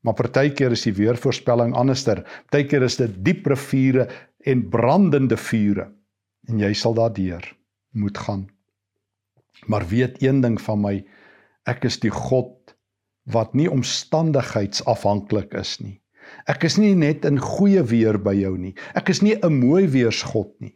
Maar 0.02 0.14
partykeer 0.14 0.72
is 0.72 0.84
die 0.84 0.94
weervoorspelling 0.94 1.76
anderster. 1.76 2.24
Partykeer 2.50 2.84
is 2.84 2.96
dit 2.96 3.24
diep 3.24 3.48
riviere 3.48 4.08
en 4.46 4.70
brandende 4.70 5.38
vure 5.38 5.92
en 6.48 6.60
jy 6.60 6.74
sal 6.74 6.94
daardeur 6.94 7.44
moet 7.92 8.18
gaan. 8.18 8.48
Maar 9.66 9.88
weet 9.88 10.22
een 10.24 10.42
ding 10.42 10.62
van 10.62 10.82
my, 10.82 11.06
ek 11.68 11.86
is 11.90 12.00
die 12.04 12.14
God 12.14 12.76
wat 13.28 13.54
nie 13.56 13.68
omstandigheidsafhanklik 13.72 15.54
is 15.60 15.78
nie. 15.84 15.98
Ek 16.48 16.64
is 16.68 16.78
nie 16.80 16.94
net 16.96 17.26
in 17.28 17.40
goeie 17.40 17.84
weer 17.88 18.20
by 18.20 18.34
jou 18.36 18.56
nie. 18.58 18.74
Ek 18.96 19.10
is 19.10 19.22
nie 19.22 19.36
'n 19.36 19.60
mooi 19.60 19.88
weersgod 19.88 20.52
nie. 20.60 20.76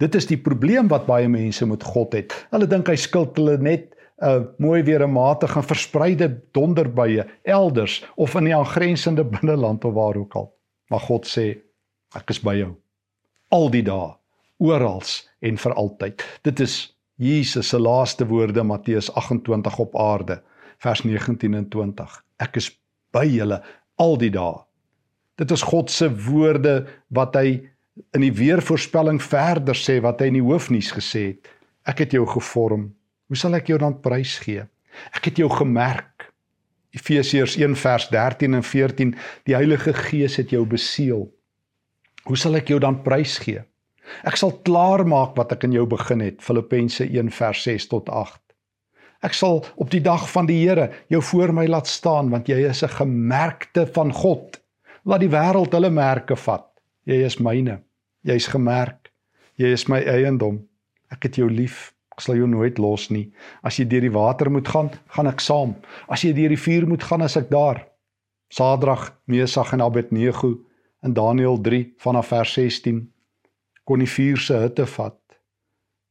Dit 0.00 0.14
is 0.14 0.26
die 0.26 0.36
probleem 0.36 0.88
wat 0.88 1.06
baie 1.06 1.28
mense 1.28 1.66
met 1.66 1.82
God 1.82 2.12
het. 2.14 2.32
Hulle 2.50 2.66
dink 2.66 2.88
hy 2.88 2.96
skuld 2.96 3.36
hulle 3.36 3.58
net 3.58 3.94
'n 4.22 4.26
uh, 4.26 4.44
mooi 4.58 4.82
weer 4.82 5.02
'n 5.02 5.12
matige 5.12 5.58
en 5.58 5.66
verspreide 5.66 6.42
donderbuie 6.52 7.24
elders 7.44 8.04
of 8.16 8.34
in 8.34 8.44
die 8.44 8.56
aangrensende 8.56 9.24
binneland 9.24 9.84
of 9.84 9.94
waar 9.94 10.16
ook 10.16 10.34
al. 10.34 10.52
Maar 10.90 11.00
God 11.00 11.26
sê 11.26 11.62
ek 12.14 12.30
is 12.30 12.40
by 12.40 12.56
jou 12.56 12.76
al 13.52 13.68
die 13.72 13.84
dae, 13.84 14.14
oral 14.62 15.02
en 15.44 15.60
vir 15.60 15.74
altyd. 15.76 16.24
Dit 16.46 16.60
is 16.64 16.76
Jesus 17.22 17.68
se 17.68 17.78
laaste 17.78 18.26
woorde 18.26 18.62
Matteus 18.66 19.12
28 19.14 19.78
op 19.78 19.96
aarde 19.98 20.40
vers 20.82 21.02
19 21.02 21.54
en 21.54 21.68
20. 21.68 22.16
Ek 22.42 22.56
is 22.58 22.72
by 23.14 23.22
julle 23.30 23.60
al 24.02 24.16
die 24.18 24.32
dae. 24.34 24.58
Dit 25.38 25.54
is 25.54 25.62
God 25.62 25.90
se 25.90 26.08
woorde 26.26 26.82
wat 27.14 27.36
hy 27.38 27.60
in 28.16 28.24
die 28.24 28.32
weervoorspelling 28.34 29.20
verder 29.22 29.78
sê 29.78 30.00
wat 30.02 30.20
hy 30.20 30.32
in 30.32 30.40
die 30.40 30.44
hoofnuus 30.44 30.90
gesê 30.96 31.24
het. 31.32 31.50
Ek 31.86 32.02
het 32.02 32.16
jou 32.16 32.24
gevorm. 32.26 32.88
Hoe 33.30 33.38
sal 33.38 33.54
ek 33.58 33.70
jou 33.70 33.78
dan 33.78 34.00
prys 34.02 34.40
gee? 34.42 34.66
Ek 35.14 35.30
het 35.30 35.38
jou 35.38 35.48
gemerk. 35.52 36.28
Efesiërs 36.92 37.54
1 37.60 37.78
vers 37.78 38.08
13 38.10 38.58
en 38.58 38.66
14. 38.66 39.14
Die 39.48 39.56
Heilige 39.56 39.94
Gees 39.96 40.36
het 40.40 40.50
jou 40.52 40.66
beseël. 40.68 41.28
Hoe 42.26 42.38
sal 42.38 42.58
ek 42.58 42.74
jou 42.74 42.80
dan 42.82 43.00
prys 43.06 43.38
gee? 43.42 43.62
Ek 44.26 44.36
sal 44.36 44.52
klaar 44.66 45.04
maak 45.06 45.36
wat 45.38 45.52
ek 45.52 45.66
in 45.68 45.76
jou 45.76 45.86
begin 45.86 46.22
het. 46.24 46.42
Filippense 46.42 47.04
1 47.04 47.30
vers 47.30 47.62
6 47.66 47.88
tot 47.90 48.10
8. 48.10 48.40
Ek 49.22 49.36
sal 49.38 49.62
op 49.78 49.90
die 49.92 50.02
dag 50.02 50.24
van 50.32 50.48
die 50.50 50.58
Here 50.64 50.90
jou 51.12 51.22
voor 51.22 51.52
my 51.54 51.68
laat 51.70 51.86
staan 51.86 52.30
want 52.32 52.48
jy 52.50 52.58
is 52.68 52.82
'n 52.82 52.96
gemerkte 52.98 53.86
van 53.86 54.12
God. 54.12 54.60
Laat 55.04 55.20
die 55.20 55.30
wêreld 55.30 55.72
hulle 55.72 55.90
merke 55.90 56.36
vat. 56.36 56.66
Jy 57.06 57.24
is 57.26 57.38
myne. 57.38 57.82
Jy's 58.24 58.46
gemerk. 58.46 59.10
Jy 59.56 59.72
is 59.72 59.88
my 59.88 59.98
eiendom. 59.98 60.62
Ek 61.10 61.22
het 61.22 61.36
jou 61.36 61.50
lief. 61.50 61.94
Ek 62.12 62.20
sal 62.20 62.36
jou 62.36 62.46
nooit 62.46 62.78
los 62.78 63.10
nie. 63.10 63.32
As 63.62 63.78
jy 63.78 63.84
deur 63.84 64.00
die 64.00 64.12
water 64.12 64.50
moet 64.50 64.68
gaan, 64.68 64.90
gaan 65.08 65.26
ek 65.26 65.40
saam. 65.40 65.76
As 66.08 66.22
jy 66.22 66.32
deur 66.32 66.48
die 66.48 66.60
vuur 66.60 66.86
moet 66.86 67.02
gaan, 67.02 67.22
is 67.22 67.36
ek 67.36 67.50
daar. 67.50 67.86
Sadrag, 68.48 69.12
Mesach 69.26 69.72
en 69.72 69.80
Abednego 69.80 70.58
in 71.02 71.14
Daniël 71.14 71.60
3 71.60 71.94
vanaf 71.98 72.26
vers 72.26 72.52
16 72.52 73.12
kon 73.84 74.02
die 74.02 74.10
vuur 74.10 74.40
se 74.40 74.60
hitte 74.62 74.86
vat. 74.86 75.18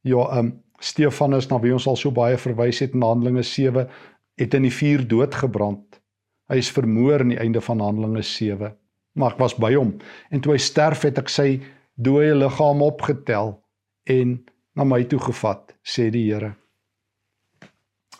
Ja, 0.02 0.28
ehm 0.28 0.38
um, 0.38 0.52
Stefanus 0.82 1.46
na 1.46 1.60
wie 1.62 1.70
ons 1.70 1.84
al 1.86 1.94
so 1.94 2.10
baie 2.10 2.34
verwys 2.34 2.80
het 2.82 2.96
in 2.96 3.04
Handelinge 3.06 3.44
7 3.46 3.84
het 4.40 4.54
in 4.58 4.64
die 4.66 4.72
vuur 4.74 5.04
doodgebrand. 5.06 6.00
Hy 6.50 6.58
is 6.58 6.72
vermoor 6.74 7.22
aan 7.22 7.30
die 7.30 7.38
einde 7.38 7.62
van 7.62 7.78
Handelinge 7.78 8.24
7 8.26 8.72
maar 9.12 9.34
ek 9.34 9.42
was 9.42 9.54
by 9.60 9.72
hom. 9.76 9.96
En 10.32 10.40
toe 10.40 10.54
hy 10.54 10.60
sterf 10.62 11.04
het 11.06 11.20
ek 11.20 11.30
sy 11.32 11.60
dooie 12.00 12.34
liggaam 12.36 12.82
opgetel 12.84 13.56
en 14.10 14.38
na 14.76 14.86
my 14.88 15.02
toe 15.08 15.20
gevat 15.20 15.74
sê 15.84 16.08
die 16.12 16.24
Here. 16.30 16.54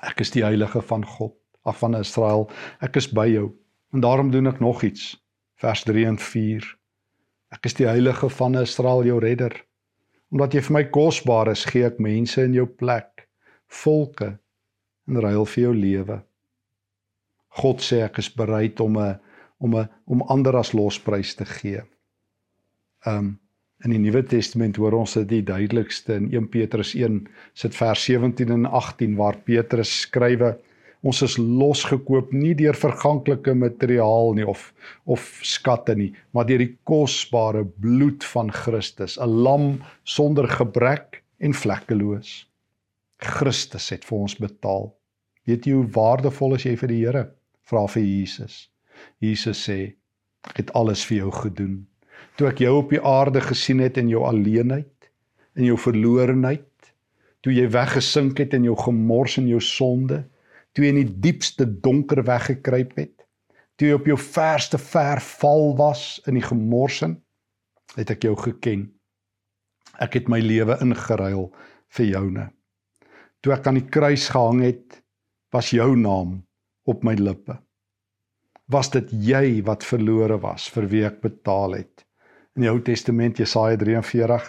Ek 0.02 0.20
is 0.24 0.32
die 0.34 0.44
heilige 0.44 0.82
van 0.84 1.06
God 1.06 1.36
af 1.64 1.80
van 1.80 1.94
Israel. 1.96 2.48
Ek 2.82 2.98
is 2.98 3.08
by 3.08 3.28
jou. 3.30 3.52
En 3.94 4.02
daarom 4.02 4.32
doen 4.34 4.50
ek 4.50 4.60
nog 4.60 4.82
iets. 4.82 5.14
Vers 5.62 5.84
3 5.86 6.08
en 6.10 6.18
4 6.18 6.66
ek 7.52 7.68
is 7.68 7.78
die 7.78 7.88
heilige 7.88 8.28
van 8.28 8.58
Israel 8.60 9.04
jou 9.06 9.20
redder 9.20 9.54
omdat 10.32 10.54
jy 10.54 10.62
vir 10.64 10.76
my 10.78 10.84
kosbaar 10.88 11.52
is 11.52 11.64
gee 11.68 11.84
ek 11.86 12.00
mense 12.00 12.40
in 12.40 12.54
jou 12.56 12.66
plek 12.66 13.26
volke 13.82 14.38
en 15.08 15.20
ruil 15.20 15.48
vir 15.54 15.64
jou 15.64 15.74
lewe 15.76 16.22
God 17.60 17.84
sê 17.84 18.00
ek 18.06 18.20
is 18.22 18.30
bereid 18.32 18.80
om 18.80 18.96
'n 18.98 19.18
om 19.60 19.76
'n 19.76 19.88
om 20.06 20.22
ander 20.22 20.56
as 20.56 20.72
losprys 20.72 21.34
te 21.34 21.44
gee. 21.44 21.82
Um 23.06 23.38
in 23.84 23.90
die 23.90 23.98
Nuwe 23.98 24.22
Testament 24.22 24.76
hoor 24.76 24.94
ons 24.94 25.14
dit 25.14 25.28
die 25.28 25.42
duidelikste 25.42 26.14
in 26.14 26.28
1 26.30 26.48
Petrus 26.48 26.94
1 26.94 27.26
sit 27.52 27.74
vers 27.74 28.04
17 28.04 28.50
en 28.50 28.66
18 28.66 29.16
waar 29.16 29.36
Petrus 29.36 30.00
skrywe 30.00 30.58
ons 31.02 31.22
is 31.22 31.38
losgekoop 31.38 32.32
nie 32.32 32.54
deur 32.54 32.76
verganklike 32.78 33.54
materiaal 33.54 34.34
nie 34.38 34.46
of 34.46 34.68
of 35.04 35.24
skatte 35.42 35.96
nie 35.98 36.12
maar 36.32 36.46
deur 36.46 36.62
die 36.62 36.76
kosbare 36.88 37.64
bloed 37.64 38.24
van 38.34 38.52
Christus 38.52 39.18
'n 39.18 39.42
lam 39.48 39.66
sonder 40.04 40.48
gebrek 40.48 41.22
en 41.42 41.54
vlekkeloos. 41.54 42.46
Christus 43.22 43.90
het 43.90 44.04
vir 44.06 44.18
ons 44.18 44.34
betaal. 44.38 44.90
Weet 45.46 45.66
jy 45.66 45.78
hoe 45.78 45.88
waardevol 45.94 46.56
is 46.56 46.66
jy 46.66 46.74
vir 46.78 46.92
die 46.92 47.00
Here? 47.02 47.24
Vra 47.66 47.86
vir 47.90 48.02
Jesus. 48.02 48.68
Jesus 49.22 49.62
sê 49.66 49.94
ek 50.48 50.62
het 50.62 50.72
alles 50.78 51.04
vir 51.06 51.24
jou 51.24 51.32
gedoen. 51.34 51.80
Toe 52.38 52.48
ek 52.50 52.62
jou 52.62 52.76
op 52.78 52.90
die 52.94 53.02
aarde 53.02 53.42
gesien 53.44 53.82
het 53.82 53.98
in 53.98 54.10
jou 54.10 54.22
alleenheid, 54.26 55.10
in 55.58 55.66
jou 55.68 55.76
verlorenheid, 55.78 56.66
toe 57.42 57.52
jy 57.54 57.66
weggesink 57.74 58.38
het 58.38 58.54
in 58.54 58.66
jou 58.66 58.76
gemors 58.78 59.36
en 59.38 59.48
jou 59.50 59.60
sonde, 59.62 60.22
toe 60.72 60.86
jy 60.86 60.92
in 60.94 61.00
die 61.02 61.20
diepste 61.28 61.66
donker 61.84 62.22
weggekruip 62.26 62.96
het, 63.00 63.26
toe 63.76 63.90
jy 63.90 63.98
op 63.98 64.08
jou 64.08 64.18
verste 64.20 64.80
ver 64.80 65.20
val 65.24 65.72
was 65.78 66.20
in 66.26 66.38
die 66.38 66.46
gemorsen, 66.46 67.18
het 67.96 68.12
ek 68.14 68.28
jou 68.28 68.36
geken. 68.38 68.86
Ek 70.00 70.16
het 70.16 70.30
my 70.32 70.40
lewe 70.40 70.78
ingeruil 70.84 71.50
vir 71.92 72.08
joune. 72.08 72.46
Toe 73.42 73.52
ek 73.56 73.66
aan 73.68 73.80
die 73.80 73.90
kruis 73.92 74.30
gehang 74.32 74.62
het, 74.64 75.02
was 75.52 75.74
jou 75.74 75.92
naam 75.98 76.40
op 76.88 77.04
my 77.04 77.12
lippe 77.18 77.58
was 78.72 78.90
dit 78.92 79.10
jy 79.12 79.60
wat 79.66 79.84
verlore 79.84 80.38
was 80.42 80.68
vir 80.72 80.88
wie 80.90 81.04
ek 81.06 81.20
betaal 81.24 81.76
het. 81.76 82.04
In 82.56 82.64
die 82.64 82.70
Ou 82.70 82.80
Testament 82.84 83.40
Jesaja 83.40 83.78
43 83.80 84.48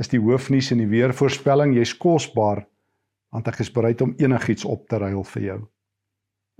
is 0.00 0.10
die 0.10 0.20
hoofnuus 0.20 0.72
en 0.74 0.82
die 0.82 0.90
weervoorspelling 0.90 1.76
jy's 1.76 1.94
kosbaar 1.98 2.64
want 3.34 3.48
ek 3.50 3.64
is 3.64 3.72
bereid 3.74 4.02
om 4.04 4.14
enigiets 4.22 4.64
op 4.64 4.86
te 4.88 5.00
ruil 5.02 5.24
vir 5.34 5.42
jou. 5.42 5.60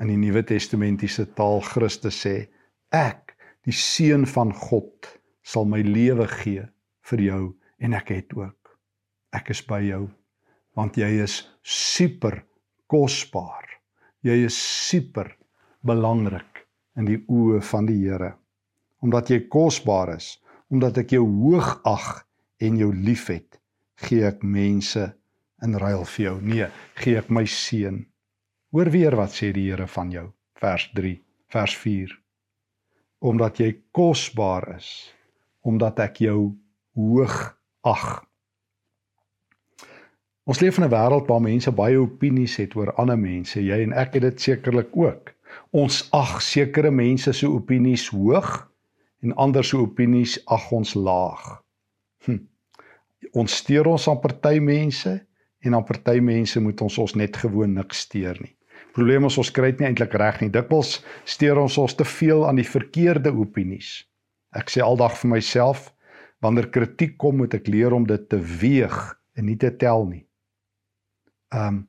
In 0.02 0.10
die 0.10 0.18
Nuwe 0.18 0.42
Testamentiese 0.42 1.28
taal 1.38 1.62
Christus 1.62 2.18
sê 2.24 2.34
ek 2.90 3.36
die 3.64 3.74
seun 3.78 4.26
van 4.26 4.50
God 4.66 5.06
sal 5.46 5.68
my 5.70 5.84
lewe 5.86 6.26
gee 6.40 6.64
vir 7.10 7.22
jou 7.22 7.42
en 7.78 7.94
ek 7.94 8.10
het 8.10 8.34
ook. 8.34 8.74
Ek 9.34 9.54
is 9.54 9.62
by 9.62 9.80
jou 9.86 10.08
want 10.74 10.98
jy 10.98 11.12
is 11.22 11.44
super 11.62 12.40
kosbaar. 12.90 13.68
Jy 14.26 14.40
is 14.48 14.56
super 14.58 15.30
belangrik 15.86 16.64
in 16.98 17.06
die 17.06 17.20
oë 17.30 17.60
van 17.70 17.86
die 17.86 18.00
Here. 18.02 18.32
Omdat 19.04 19.30
jy 19.30 19.44
kosbaar 19.52 20.16
is, 20.16 20.32
omdat 20.72 21.04
ek 21.04 21.14
jou 21.14 21.22
hoog 21.28 21.76
ag 21.86 22.24
en 22.64 22.80
jou 22.80 22.90
liefhet, 22.90 23.60
gee 24.02 24.24
ek 24.26 24.42
mense 24.42 25.12
in 25.64 25.78
ruil 25.80 26.04
vir 26.04 26.24
jou. 26.24 26.34
Nee, 26.42 26.68
gee 27.00 27.18
ek 27.18 27.30
my 27.32 27.44
seun. 27.50 28.04
Hoor 28.74 28.90
weer 28.90 29.16
wat 29.16 29.34
sê 29.36 29.52
die 29.54 29.68
Here 29.70 29.86
van 29.86 30.10
jou. 30.12 30.28
Vers 30.60 30.88
3, 30.96 31.14
vers 31.54 31.74
4. 31.78 32.14
Omdat 33.24 33.60
jy 33.62 33.70
kosbaar 33.94 34.76
is, 34.76 34.88
omdat 35.64 36.00
ek 36.04 36.20
jou 36.26 36.54
hoog 36.98 37.36
ag. 37.86 38.24
Ons 40.44 40.60
leef 40.60 40.76
in 40.78 40.84
'n 40.84 40.92
wêreld 40.92 41.28
waar 41.28 41.40
mense 41.40 41.70
baie 41.72 41.96
opinies 41.96 42.56
het 42.56 42.76
oor 42.76 42.92
ander 43.00 43.18
mense. 43.18 43.60
Jy 43.60 43.82
en 43.82 43.92
ek 43.92 44.14
het 44.14 44.22
dit 44.22 44.40
sekerlik 44.40 44.96
ook. 44.96 45.32
Ons 45.70 46.08
ag 46.12 46.42
sekere 46.42 46.90
mense 46.90 47.32
se 47.32 47.46
opinies 47.46 48.08
hoog 48.08 48.68
en 49.22 49.36
ander 49.36 49.64
se 49.64 49.76
opinies 49.76 50.38
ag 50.46 50.70
ons 50.72 50.94
laag. 50.94 51.62
Hm. 52.24 52.38
ons 53.32 53.56
steur 53.56 53.86
ons 53.86 54.08
aan 54.08 54.20
party 54.20 54.58
mense 54.58 55.26
en 55.64 55.74
aan 55.74 55.86
party 55.88 56.20
mense 56.20 56.60
moet 56.60 56.80
ons 56.84 56.98
ons 56.98 57.16
net 57.18 57.36
gewoon 57.40 57.74
niks 57.74 58.04
steur 58.06 58.38
nie. 58.40 58.52
Probleem 58.94 59.26
is 59.26 59.38
ons 59.40 59.50
kry 59.50 59.72
dit 59.72 59.82
nie 59.82 59.88
eintlik 59.88 60.14
reg 60.20 60.38
nie. 60.42 60.52
Dikwels 60.54 61.00
steur 61.26 61.58
ons 61.58 61.78
ons 61.82 61.96
te 61.98 62.06
veel 62.06 62.44
aan 62.46 62.60
die 62.60 62.68
verkeerde 62.68 63.32
opinies. 63.34 64.04
Ek 64.54 64.70
sê 64.70 64.84
aldag 64.84 65.16
vir 65.18 65.32
myself, 65.32 65.88
wanneer 66.44 66.68
kritiek 66.70 67.16
kom, 67.18 67.40
moet 67.40 67.56
ek 67.58 67.66
leer 67.72 67.96
om 67.96 68.06
dit 68.06 68.28
te 68.30 68.38
weeg 68.38 68.94
en 69.34 69.48
nie 69.48 69.58
te 69.58 69.72
tel 69.80 70.06
nie. 70.10 70.22
Um 71.54 71.84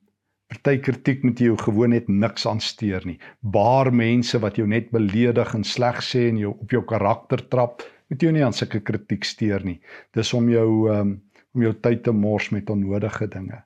party 0.49 0.77
kritiek 0.79 1.23
moet 1.25 1.39
jy 1.41 1.49
jou 1.49 1.55
gewoon 1.57 1.91
net 1.91 2.09
niks 2.09 2.45
aansteur 2.47 3.03
nie. 3.05 3.17
Baar 3.41 3.89
mense 3.91 4.37
wat 4.39 4.59
jou 4.59 4.67
net 4.69 4.91
beledig 4.93 5.55
en 5.57 5.65
sleg 5.65 5.97
sê 6.05 6.27
en 6.29 6.37
jou 6.39 6.53
op 6.53 6.73
jou 6.73 6.83
karakter 6.85 7.41
trap, 7.49 7.81
moet 8.09 8.21
jy 8.21 8.31
nie 8.31 8.43
aan 8.45 8.53
sulke 8.53 8.79
kritiek 8.85 9.25
steur 9.25 9.65
nie. 9.65 9.79
Dis 10.13 10.31
om 10.37 10.49
jou 10.49 10.69
um 10.93 11.15
om 11.55 11.63
jou 11.63 11.73
tyd 11.73 12.03
te 12.03 12.11
mors 12.11 12.49
met 12.51 12.69
onnodige 12.69 13.27
dinge. 13.31 13.63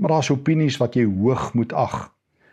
Maar 0.00 0.16
daar's 0.16 0.30
opinies 0.30 0.78
wat 0.80 0.96
jy 0.96 1.04
hoog 1.04 1.52
moet 1.54 1.72
ag. 1.72 2.10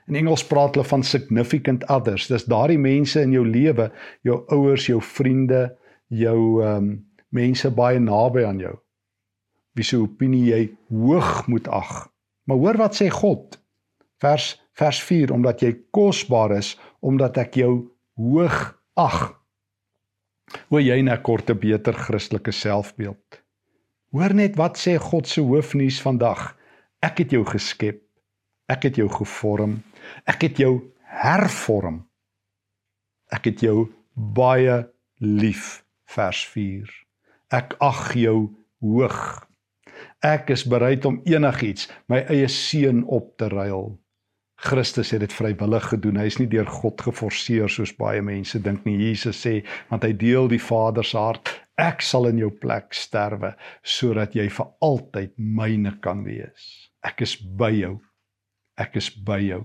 In 0.07 0.15
Engels 0.15 0.45
praat 0.47 0.75
hulle 0.75 0.87
van 0.87 1.03
significant 1.03 1.83
others. 1.91 2.27
Dis 2.31 2.47
daardie 2.47 2.79
mense 2.79 3.21
in 3.21 3.35
jou 3.35 3.43
lewe, 3.47 3.89
jou 4.23 4.39
ouers, 4.55 4.87
jou 4.87 5.01
vriende, 5.03 5.69
jou 6.07 6.63
um 6.63 6.93
mense 7.35 7.69
baie 7.75 7.99
naby 7.99 8.45
aan 8.47 8.59
jou. 8.63 8.75
Wie 9.75 9.85
se 9.85 9.99
opinie 9.99 10.45
jy 10.47 10.61
hoog 10.89 11.47
moet 11.51 11.67
ag. 11.67 12.07
Maar 12.47 12.61
hoor 12.63 12.79
wat 12.79 12.95
sê 12.95 13.09
God. 13.11 13.59
Vers 14.23 14.55
vers 14.77 14.99
4 15.03 15.33
omdat 15.33 15.63
jy 15.65 15.73
kosbaar 15.91 16.53
is 16.59 16.75
omdat 17.01 17.37
ek 17.41 17.57
jou 17.59 17.71
hoog 18.15 18.57
ag. 18.95 19.33
Hoe 20.69 20.81
jy 20.81 21.01
'n 21.01 21.21
korte 21.21 21.55
beter 21.55 21.93
Christelike 21.93 22.51
selfbeeld. 22.51 23.43
Hoor 24.15 24.33
net 24.33 24.55
wat 24.55 24.79
sê 24.79 24.95
God 25.01 25.27
se 25.27 25.41
hoofnuus 25.43 25.99
vandag. 26.01 26.53
Ek 27.03 27.19
het 27.23 27.33
jou 27.35 27.43
geskep. 27.47 27.99
Ek 28.71 28.87
het 28.87 28.99
jou 28.99 29.07
gevorm. 29.11 29.81
Ek 30.27 30.47
het 30.47 30.59
jou 30.59 30.73
hervorm. 31.19 32.05
Ek 33.31 33.51
het 33.51 33.63
jou 33.63 33.89
baie 34.15 34.85
lief. 35.19 35.83
Vers 36.07 36.45
4. 36.47 36.87
Ek 37.51 37.75
ag 37.83 38.13
jou 38.15 38.49
hoog. 38.79 39.47
Ek 40.23 40.49
is 40.55 40.63
bereid 40.63 41.05
om 41.05 41.19
enigiets, 41.27 41.87
my 42.07 42.23
eie 42.31 42.47
seun 42.51 43.03
op 43.05 43.35
te 43.37 43.49
ruil. 43.51 43.97
Christus 44.57 45.11
het 45.13 45.21
dit 45.21 45.33
vrywillig 45.33 45.91
gedoen. 45.91 46.17
Hy 46.17 46.25
is 46.31 46.39
nie 46.39 46.49
deur 46.49 46.69
God 46.79 47.01
geforseer 47.05 47.69
soos 47.69 47.93
baie 47.97 48.23
mense 48.25 48.57
dink 48.63 48.87
nie. 48.87 48.97
Jesus 49.11 49.37
sê, 49.43 49.59
want 49.91 50.07
hy 50.07 50.15
deel 50.17 50.49
die 50.49 50.61
Vader 50.61 51.05
se 51.05 51.19
hart. 51.21 51.51
Ek 51.77 52.01
sal 52.01 52.25
in 52.31 52.39
jou 52.41 52.49
plek 52.49 52.95
sterwe 52.97 53.51
sodat 53.85 54.33
jy 54.33 54.47
vir 54.49 54.69
altyd 54.81 55.33
myne 55.37 55.93
kan 56.01 56.23
wees. 56.25 56.89
Ek 57.05 57.21
is 57.21 57.35
by 57.37 57.69
jou. 57.75 57.97
Ek 58.81 58.97
is 58.97 59.11
by 59.13 59.37
jou. 59.45 59.61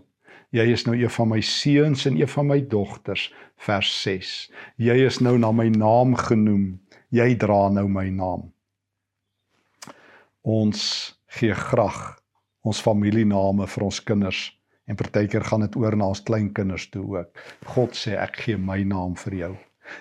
Jy 0.53 0.67
is 0.75 0.85
nou 0.85 0.93
een 0.93 1.13
van 1.15 1.31
my 1.31 1.41
seuns 1.41 2.05
en 2.09 2.19
een 2.21 2.29
van 2.29 2.51
my 2.51 2.59
dogters 2.61 3.31
vers 3.65 3.89
6. 4.03 4.33
Jy 4.77 4.99
is 5.07 5.23
nou 5.25 5.39
na 5.41 5.49
my 5.57 5.71
naam 5.73 6.13
genoem. 6.21 6.77
Jy 7.09 7.33
dra 7.41 7.71
nou 7.73 7.87
my 7.89 8.11
naam. 8.13 8.51
Ons 10.45 10.83
gee 11.33 11.57
graag 11.57 12.19
ons 12.69 12.85
familiename 12.85 13.65
vir 13.67 13.89
ons 13.89 14.05
kinders 14.05 14.51
en 14.85 14.99
partykeer 14.99 15.49
gaan 15.49 15.65
dit 15.65 15.77
oor 15.81 15.97
na 15.97 16.13
ons 16.13 16.25
kleinkinders 16.29 16.91
toe 16.93 17.05
ook. 17.17 17.45
God 17.73 17.97
sê 17.97 18.19
ek 18.21 18.43
gee 18.45 18.61
my 18.61 18.83
naam 18.85 19.17
vir 19.25 19.39
jou. 19.47 19.55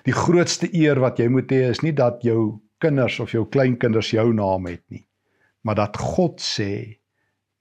Die 0.06 0.15
grootste 0.15 0.70
eer 0.76 1.00
wat 1.02 1.20
jy 1.20 1.28
moet 1.32 1.52
hê 1.52 1.70
is 1.70 1.82
nie 1.86 1.94
dat 1.94 2.24
jou 2.26 2.60
kinders 2.82 3.20
of 3.22 3.34
jou 3.36 3.46
kleinkinders 3.50 4.12
jou 4.13 4.32
naam 4.34 4.65
het 4.70 4.84
nie, 4.89 5.06
maar 5.62 5.78
dat 5.78 5.98
God 5.98 6.41
sê 6.41 7.00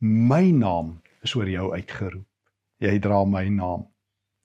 my 0.00 0.50
naam 0.56 0.98
is 1.24 1.34
oor 1.36 1.48
jou 1.48 1.70
uitgeroep. 1.74 2.26
Jy 2.80 2.96
dra 3.04 3.24
my 3.28 3.44
naam. 3.52 3.84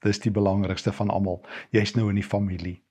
Dis 0.04 0.20
die 0.20 0.34
belangrikste 0.34 0.92
van 0.92 1.10
almal. 1.10 1.40
Jy's 1.72 1.96
nou 1.96 2.10
in 2.12 2.20
die 2.20 2.26
familie. 2.26 2.82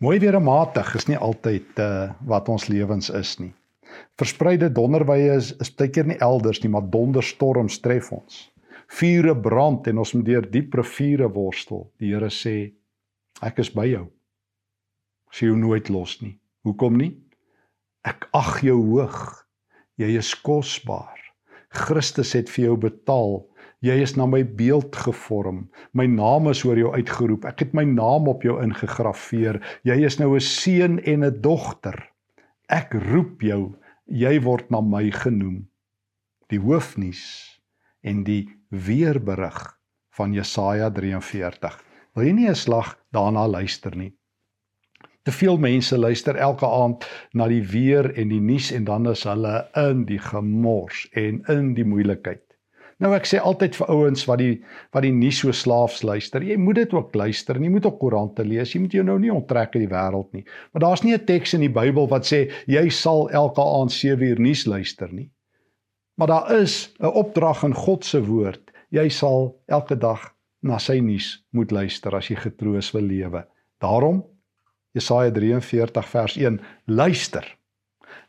Mooi 0.00 0.16
weer 0.22 0.38
matig 0.40 0.94
is 0.96 1.08
nie 1.10 1.18
altyd 1.18 1.80
uh, 1.82 2.12
wat 2.30 2.48
ons 2.48 2.70
lewens 2.70 3.10
is 3.10 3.34
nie. 3.42 3.50
Verspreide 4.20 4.70
donderwye 4.72 5.34
is 5.34 5.50
is 5.60 5.72
baie 5.74 5.90
keer 5.92 6.06
nie 6.06 6.20
elders 6.22 6.62
nie, 6.62 6.70
maar 6.72 6.86
donderstorms 6.94 7.80
tref 7.84 8.12
ons. 8.14 8.46
Vure 9.00 9.34
brand 9.36 9.86
en 9.90 10.00
ons 10.02 10.14
moet 10.14 10.26
deur 10.26 10.46
diep 10.50 10.78
riviere 10.78 11.28
worstel. 11.34 11.88
Die 11.98 12.14
Here 12.14 12.30
sê 12.30 12.54
Ek 13.40 13.60
is 13.62 13.70
by 13.72 13.86
jou. 13.88 14.04
Ek 15.30 15.38
sien 15.38 15.52
jou 15.52 15.58
nooit 15.60 15.88
los 15.92 16.18
nie. 16.20 16.34
Hoekom 16.68 16.98
nie? 17.00 17.14
Ek 18.04 18.26
ag 18.36 18.60
jou 18.64 18.76
hoog. 18.92 19.16
Jy 20.00 20.12
is 20.20 20.34
kosbaar. 20.44 21.16
Christus 21.72 22.34
het 22.36 22.52
vir 22.52 22.70
jou 22.70 22.76
betaal. 22.84 23.40
Jy 23.80 23.96
is 24.04 24.12
na 24.18 24.26
my 24.28 24.42
beeld 24.44 24.96
gevorm. 25.06 25.64
My 25.96 26.04
naam 26.04 26.50
is 26.52 26.60
oor 26.68 26.76
jou 26.76 26.92
uitgeroep. 26.92 27.46
Ek 27.48 27.64
het 27.64 27.76
my 27.76 27.86
naam 27.88 28.28
op 28.28 28.44
jou 28.44 28.58
ingegrafieer. 28.60 29.60
Jy 29.88 29.96
is 30.04 30.18
nou 30.20 30.34
'n 30.36 30.40
seun 30.40 30.98
en 31.00 31.24
'n 31.24 31.40
dogter. 31.40 31.96
Ek 32.68 32.92
roep 32.92 33.40
jou. 33.40 33.76
Jy 34.06 34.40
word 34.42 34.70
na 34.70 34.80
my 34.80 35.10
genoem. 35.10 35.68
Die 36.50 36.60
hoofnuus 36.60 37.60
en 38.02 38.24
die 38.24 38.50
weerberig 38.68 39.78
van 40.10 40.34
Jesaja 40.34 40.90
43 40.90 41.89
wil 42.14 42.26
jy 42.26 42.32
nie 42.32 42.48
'n 42.48 42.54
slag 42.54 42.98
daarna 43.12 43.46
luister 43.48 43.96
nie. 43.96 44.12
Te 45.22 45.32
veel 45.32 45.58
mense 45.58 45.98
luister 45.98 46.36
elke 46.36 46.66
aand 46.66 47.04
na 47.32 47.48
die 47.48 47.62
weer 47.62 48.08
en 48.16 48.28
die 48.28 48.40
nuus 48.40 48.70
en 48.72 48.84
dan 48.84 49.06
is 49.06 49.24
hulle 49.24 49.68
in 49.76 50.04
die 50.04 50.18
gemors 50.18 51.08
en 51.12 51.42
in 51.48 51.74
die 51.74 51.84
moeilikheid. 51.84 52.40
Nou 53.00 53.14
ek 53.16 53.24
sê 53.28 53.38
altyd 53.40 53.76
vir 53.78 53.88
ouens 53.94 54.26
wat 54.28 54.40
die 54.42 54.54
wat 54.92 55.04
die 55.06 55.12
nuus 55.12 55.38
so 55.40 55.52
slaafs 55.56 56.02
luister, 56.04 56.44
jy 56.44 56.56
moet 56.60 56.82
dit 56.82 56.92
ook 56.92 57.14
luister 57.16 57.56
en 57.56 57.64
jy 57.64 57.70
moet 57.72 57.86
ook 57.88 57.98
koerante 58.00 58.44
lees. 58.44 58.74
Jy 58.74 58.80
moet 58.80 58.96
jou 58.96 59.04
nou 59.04 59.18
nie 59.20 59.32
onttrek 59.32 59.76
uit 59.76 59.86
die 59.86 59.92
wêreld 59.92 60.32
nie. 60.36 60.44
Maar 60.72 60.84
daar's 60.84 61.04
nie 61.04 61.14
'n 61.14 61.24
teks 61.24 61.54
in 61.54 61.60
die 61.60 61.72
Bybel 61.72 62.08
wat 62.08 62.24
sê 62.24 62.50
jy 62.66 62.88
sal 62.88 63.28
elke 63.30 63.62
aand 63.62 63.92
7 63.92 64.20
uur 64.22 64.40
nuus 64.40 64.66
luister 64.66 65.08
nie. 65.12 65.30
Maar 66.18 66.28
daar 66.28 66.60
is 66.60 66.92
'n 67.00 67.06
opdrag 67.06 67.64
in 67.64 67.74
God 67.74 68.04
se 68.04 68.20
woord. 68.24 68.70
Jy 68.90 69.08
sal 69.08 69.56
elke 69.66 69.96
dag 69.96 70.34
na 70.62 70.78
sy 70.78 71.00
nuus 71.04 71.32
moet 71.56 71.72
luister 71.72 72.14
as 72.16 72.28
jy 72.30 72.36
getroos 72.40 72.92
wil 72.94 73.06
lewe. 73.08 73.44
Daarom 73.80 74.22
Jesaja 74.92 75.30
43 75.30 76.08
vers 76.08 76.36
1: 76.36 76.60
Luister. 76.86 77.46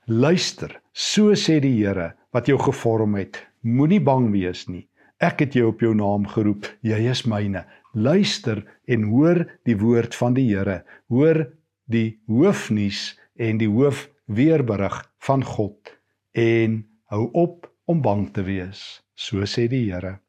Luister. 0.06 0.82
So 0.94 1.34
sê 1.36 1.60
die 1.60 1.74
Here 1.80 2.14
wat 2.32 2.48
jou 2.48 2.60
gevorm 2.62 3.16
het. 3.18 3.40
Moenie 3.62 4.02
bang 4.02 4.30
wees 4.34 4.68
nie. 4.70 4.88
Ek 5.22 5.42
het 5.44 5.56
jou 5.58 5.70
op 5.72 5.82
jou 5.82 5.94
naam 5.98 6.28
geroep. 6.30 6.68
Jy 6.82 7.00
is 7.12 7.26
myne. 7.26 7.66
Luister 7.94 8.64
en 8.88 9.10
hoor 9.12 9.44
die 9.66 9.78
woord 9.78 10.16
van 10.16 10.38
die 10.38 10.48
Here. 10.50 10.82
Hoor 11.10 11.46
die 11.92 12.22
hoofnuus 12.30 13.18
en 13.36 13.58
die 13.58 13.70
hoofweerberig 13.70 15.02
van 15.26 15.44
God 15.44 15.94
en 16.38 16.84
hou 17.12 17.28
op 17.34 17.68
om 17.86 18.02
bang 18.02 18.30
te 18.34 18.46
wees. 18.48 19.02
So 19.16 19.46
sê 19.50 19.68
die 19.68 19.88
Here. 19.90 20.20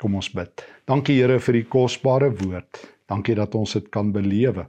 Kom 0.00 0.16
ons 0.16 0.30
bid. 0.32 0.62
Dankie 0.88 1.18
Here 1.20 1.36
vir 1.44 1.58
u 1.58 1.64
kosbare 1.68 2.30
woord. 2.32 2.80
Dankie 3.10 3.34
dat 3.36 3.54
ons 3.54 3.74
dit 3.76 3.88
kan 3.92 4.12
belewe. 4.14 4.64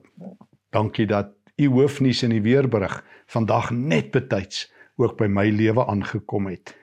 Dankie 0.76 1.08
dat 1.08 1.32
u 1.56 1.70
hoofnuus 1.72 2.24
in 2.28 2.34
die 2.36 2.44
weerberig 2.44 2.98
vandag 3.32 3.72
net 3.72 4.12
betyds 4.12 4.66
ook 5.00 5.16
by 5.18 5.30
my 5.32 5.48
lewe 5.50 5.86
aangekom 5.88 6.50
het. 6.52 6.76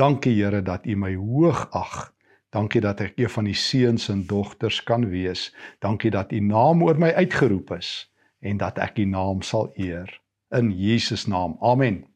Dankie 0.00 0.32
Here 0.38 0.62
dat 0.64 0.86
u 0.86 0.96
my 0.96 1.12
hoog 1.14 1.66
ag. 1.76 2.14
Dankie 2.50 2.80
dat 2.80 3.02
ek 3.04 3.20
een 3.20 3.30
van 3.30 3.46
die 3.46 3.54
seuns 3.54 4.08
en 4.08 4.24
dogters 4.26 4.80
kan 4.82 5.04
wees. 5.12 5.50
Dankie 5.84 6.10
dat 6.10 6.32
u 6.32 6.40
naam 6.40 6.82
oor 6.82 6.98
my 6.98 7.12
uitgeroep 7.20 7.70
is 7.76 8.08
en 8.40 8.56
dat 8.56 8.80
ek 8.80 8.98
u 8.98 9.04
naam 9.04 9.44
sal 9.44 9.68
eer 9.76 10.08
in 10.56 10.72
Jesus 10.72 11.28
naam. 11.28 11.58
Amen. 11.60 12.06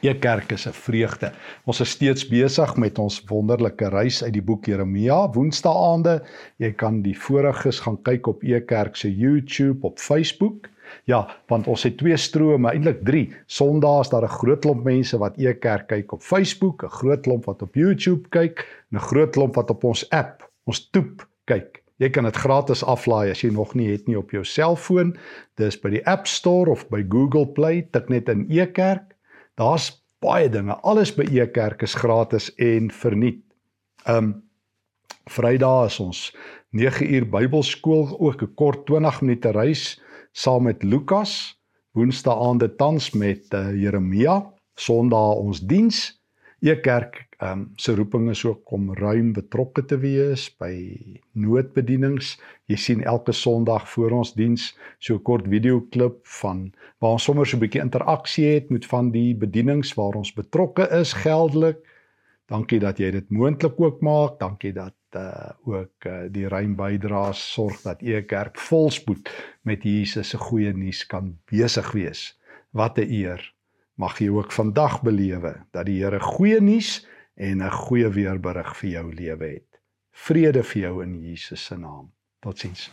Ee 0.00 0.14
kerk 0.16 0.52
is 0.52 0.66
'n 0.66 0.72
vreugde. 0.72 1.32
Ons 1.64 1.80
is 1.80 1.90
steeds 1.90 2.28
besig 2.28 2.76
met 2.76 2.98
ons 2.98 3.22
wonderlike 3.28 3.88
reis 3.88 4.22
uit 4.24 4.32
die 4.32 4.42
boek 4.42 4.64
Jeremia. 4.64 5.30
Woensdaande, 5.30 6.22
jy 6.56 6.72
kan 6.72 7.02
die 7.02 7.18
voriges 7.18 7.80
gaan 7.80 7.98
kyk 8.02 8.26
op 8.26 8.42
Ee 8.42 8.60
kerk 8.60 8.96
se 8.96 9.16
YouTube, 9.16 9.86
op 9.86 9.98
Facebook. 9.98 10.70
Ja, 11.04 11.28
want 11.46 11.66
ons 11.66 11.82
het 11.82 11.98
twee 11.98 12.16
strome, 12.16 12.70
eintlik 12.70 13.04
3. 13.04 13.34
Sondae 13.46 14.00
is 14.00 14.08
daar 14.08 14.24
'n 14.24 14.38
groot 14.40 14.60
klomp 14.60 14.84
mense 14.84 15.18
wat 15.18 15.36
Ee 15.38 15.54
kerk 15.54 15.86
kyk 15.88 16.12
op 16.12 16.22
Facebook, 16.22 16.82
'n 16.82 16.88
groot 16.88 17.20
klomp 17.20 17.44
wat 17.44 17.62
op 17.62 17.74
YouTube 17.74 18.28
kyk, 18.28 18.66
en 18.90 18.96
'n 18.96 19.00
groot 19.00 19.30
klomp 19.30 19.54
wat 19.54 19.70
op 19.70 19.84
ons 19.84 20.10
app, 20.10 20.50
ons 20.64 20.90
toep 20.90 21.28
kyk. 21.44 21.82
Jy 21.98 22.08
kan 22.10 22.24
dit 22.24 22.36
gratis 22.36 22.84
aflaai 22.84 23.30
as 23.30 23.42
jy 23.42 23.50
nog 23.50 23.74
nie 23.74 23.90
het 23.90 24.06
nie 24.06 24.18
op 24.18 24.30
jou 24.30 24.44
selfoon. 24.44 25.16
Dis 25.56 25.80
by 25.80 25.90
die 25.90 26.06
App 26.06 26.26
Store 26.26 26.70
of 26.70 26.88
by 26.88 27.04
Google 27.08 27.46
Play, 27.46 27.88
tik 27.90 28.08
net 28.08 28.28
in 28.28 28.46
Ee 28.48 28.66
kerk 28.66 29.09
Daar's 29.60 29.90
baie 30.24 30.48
dinge. 30.48 30.78
Alles 30.80 31.12
by 31.12 31.26
Ekerk 31.36 31.82
is 31.84 31.94
gratis 31.94 32.48
en 32.56 32.90
verniet. 32.90 33.44
Um 34.08 34.38
Vrydag 35.30 35.86
is 35.86 35.98
ons 36.00 36.20
9 36.74 37.06
uur 37.14 37.26
Bybelskool 37.30 38.16
ook 38.18 38.42
'n 38.42 38.54
kort 38.54 38.86
20 38.86 39.20
minute 39.20 39.50
reis 39.50 40.00
saam 40.32 40.62
met 40.62 40.82
Lukas 40.82 41.60
Woensdae 41.92 42.34
aande 42.34 42.74
tans 42.76 43.10
met 43.10 43.54
uh, 43.54 43.74
Jeremia, 43.74 44.52
Sondae 44.74 45.34
ons 45.34 45.60
diens. 45.60 46.19
Ekerk 46.60 47.26
ehm 47.40 47.60
um, 47.60 47.72
se 47.76 47.94
roeping 47.96 48.28
is 48.30 48.44
ook 48.44 48.70
om 48.76 48.94
ruim 48.94 49.32
betrokke 49.32 49.84
te 49.84 49.96
wees 49.98 50.42
by 50.60 50.74
noodbedienings. 51.32 52.34
Jy 52.68 52.76
sien 52.76 53.04
elke 53.08 53.32
Sondag 53.32 53.86
voor 53.88 54.12
ons 54.18 54.34
diens 54.36 54.66
so 54.98 55.14
'n 55.14 55.22
kort 55.22 55.48
videoklip 55.48 56.18
van 56.40 56.72
waar 56.98 57.16
ons 57.16 57.24
sommer 57.24 57.46
so 57.46 57.56
'n 57.56 57.60
bietjie 57.60 57.80
interaksie 57.80 58.46
het 58.46 58.70
met 58.70 58.86
van 58.86 59.10
die 59.10 59.34
bedienings 59.34 59.94
waar 59.94 60.14
ons 60.20 60.32
betrokke 60.32 60.88
is 61.00 61.12
geldelik. 61.12 61.78
Dankie 62.46 62.80
dat 62.80 62.98
jy 62.98 63.10
dit 63.10 63.30
moontlik 63.30 63.80
ook 63.80 64.00
maak. 64.00 64.38
Dankie 64.38 64.72
dat 64.72 64.94
uh 65.16 65.50
ook 65.64 66.04
uh, 66.06 66.28
die 66.30 66.48
ruim 66.48 66.76
bydraes 66.76 67.52
sorg 67.52 67.80
dat 67.82 68.02
u 68.02 68.22
kerk 68.22 68.58
volspoed 68.58 69.30
met 69.62 69.82
Jesus 69.82 70.28
se 70.28 70.36
goeie 70.38 70.72
nuus 70.72 71.06
kan 71.06 71.38
besig 71.50 71.92
wees. 71.92 72.38
Wat 72.70 72.98
'n 72.98 73.08
eer 73.10 73.54
mag 74.00 74.16
jy 74.18 74.30
ook 74.32 74.52
vandag 74.52 75.02
belewe 75.04 75.52
dat 75.76 75.84
die 75.86 75.98
Here 76.00 76.20
goeie 76.20 76.60
nuus 76.60 77.06
en 77.36 77.60
'n 77.60 77.70
goeie 77.70 78.08
weerberig 78.08 78.76
vir 78.76 78.90
jou 78.90 79.06
lewe 79.14 79.46
het. 79.46 79.80
Vrede 80.10 80.62
vir 80.62 80.82
jou 80.82 81.02
in 81.02 81.20
Jesus 81.20 81.64
se 81.64 81.76
naam. 81.76 82.12
Totsiens. 82.40 82.90